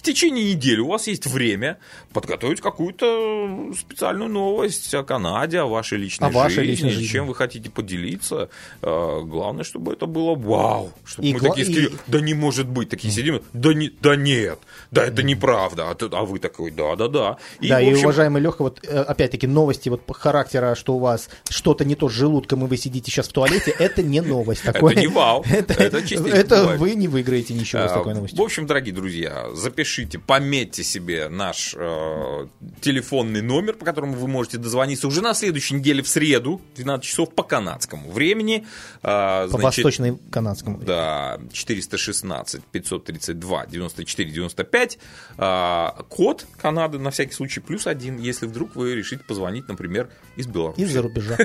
[0.01, 1.77] в течение недели у вас есть время
[2.15, 7.07] подготовить какую-то специальную новость о Канаде, о вашей личной О вашей жизни, личной жизни.
[7.07, 8.49] чем вы хотите поделиться.
[8.81, 10.91] Э, Главное, чтобы это было вау.
[11.05, 13.91] Чтобы И мы гла- такие и- сидели, да не может быть, такие сидим, да, не,
[14.01, 14.59] да нет,
[14.91, 17.37] да это неправда, а, а вы такой, да-да-да.
[17.61, 21.29] да, в и общем, уважаемый Леха, вот э, опять-таки новости вот характера, что у вас
[21.51, 24.63] что-то не то с желудком, и вы сидите сейчас в туалете, это не новость.
[24.65, 28.43] Такое- не вау, Это, это это вы не выиграете ничего с А, такой В новостью.
[28.43, 29.90] общем, дорогие друзья, запишите,
[30.27, 32.47] пометьте себе наш э,
[32.81, 37.35] телефонный номер, по которому вы можете дозвониться уже на следующей неделе в среду, 12 часов
[37.35, 38.67] по канадскому времени.
[39.03, 40.79] А, По значит, восточно-канадскому.
[40.79, 44.99] Да, 416 532 94 95.
[45.39, 50.47] А, код Канады на всякий случай плюс один, если вдруг вы решите позвонить, например, из
[50.47, 50.81] Беларуси.
[50.81, 51.37] Из-за рубежа.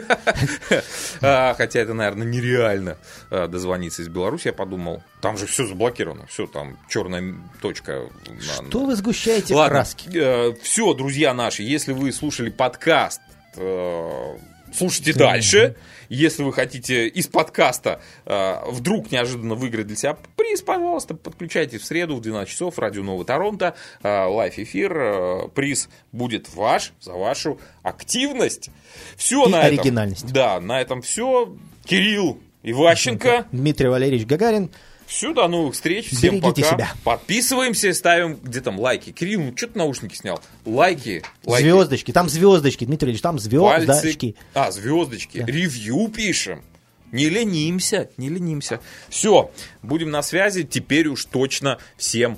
[1.22, 2.98] А, Хотя это, наверное, нереально
[3.30, 4.48] а, дозвониться из Беларуси.
[4.48, 8.10] Я подумал, там же все заблокировано, все там черная точка.
[8.36, 10.56] На- Что вы сгущаете Ладно, краски?
[10.62, 13.22] все, друзья наши, если вы слушали подкаст,
[13.56, 14.38] э,
[14.74, 15.76] слушайте дальше.
[16.08, 21.86] Если вы хотите из подкаста э, вдруг неожиданно выиграть для себя приз, пожалуйста, подключайтесь в
[21.86, 23.74] среду в 12 часов, радио Новый Торонто,
[24.04, 28.70] э, лайв-эфир, э, приз будет ваш за вашу активность.
[29.18, 29.80] Все И на этом.
[29.80, 30.32] оригинальность.
[30.32, 31.56] Да, на этом все.
[31.86, 33.48] Кирилл Иващенко.
[33.52, 34.70] Дмитрий Валерьевич Гагарин.
[35.08, 36.08] Все, до новых встреч.
[36.10, 36.76] Всем Берегите пока.
[36.76, 36.94] себя.
[37.04, 39.12] Подписываемся, ставим где там лайки.
[39.12, 40.42] Кирилл, ну что ты наушники снял?
[40.66, 41.24] Лайки.
[41.46, 41.64] лайки.
[41.64, 42.12] Звездочки.
[42.12, 43.86] Там звездочки, Дмитрий Валерьевич, там Пальцы.
[43.86, 44.36] звездочки.
[44.54, 45.44] А, звездочки.
[45.46, 46.64] Ревью пишем.
[47.12, 48.80] Не ленимся, не ленимся.
[49.10, 49.52] Все,
[49.84, 50.64] будем на связи.
[50.64, 52.38] Теперь уж точно всем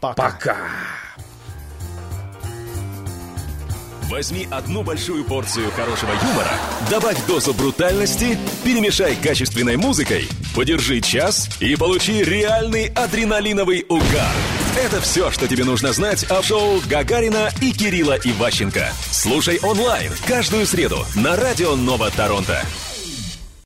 [0.00, 0.14] Пока.
[0.30, 0.56] пока.
[4.12, 6.52] Возьми одну большую порцию хорошего юмора,
[6.90, 14.34] добавь дозу брутальности, перемешай качественной музыкой, подержи час и получи реальный адреналиновый угар.
[14.76, 18.92] Это все, что тебе нужно знать о шоу Гагарина и Кирилла Иващенко.
[19.10, 22.62] Слушай онлайн каждую среду на радио Нова Торонто.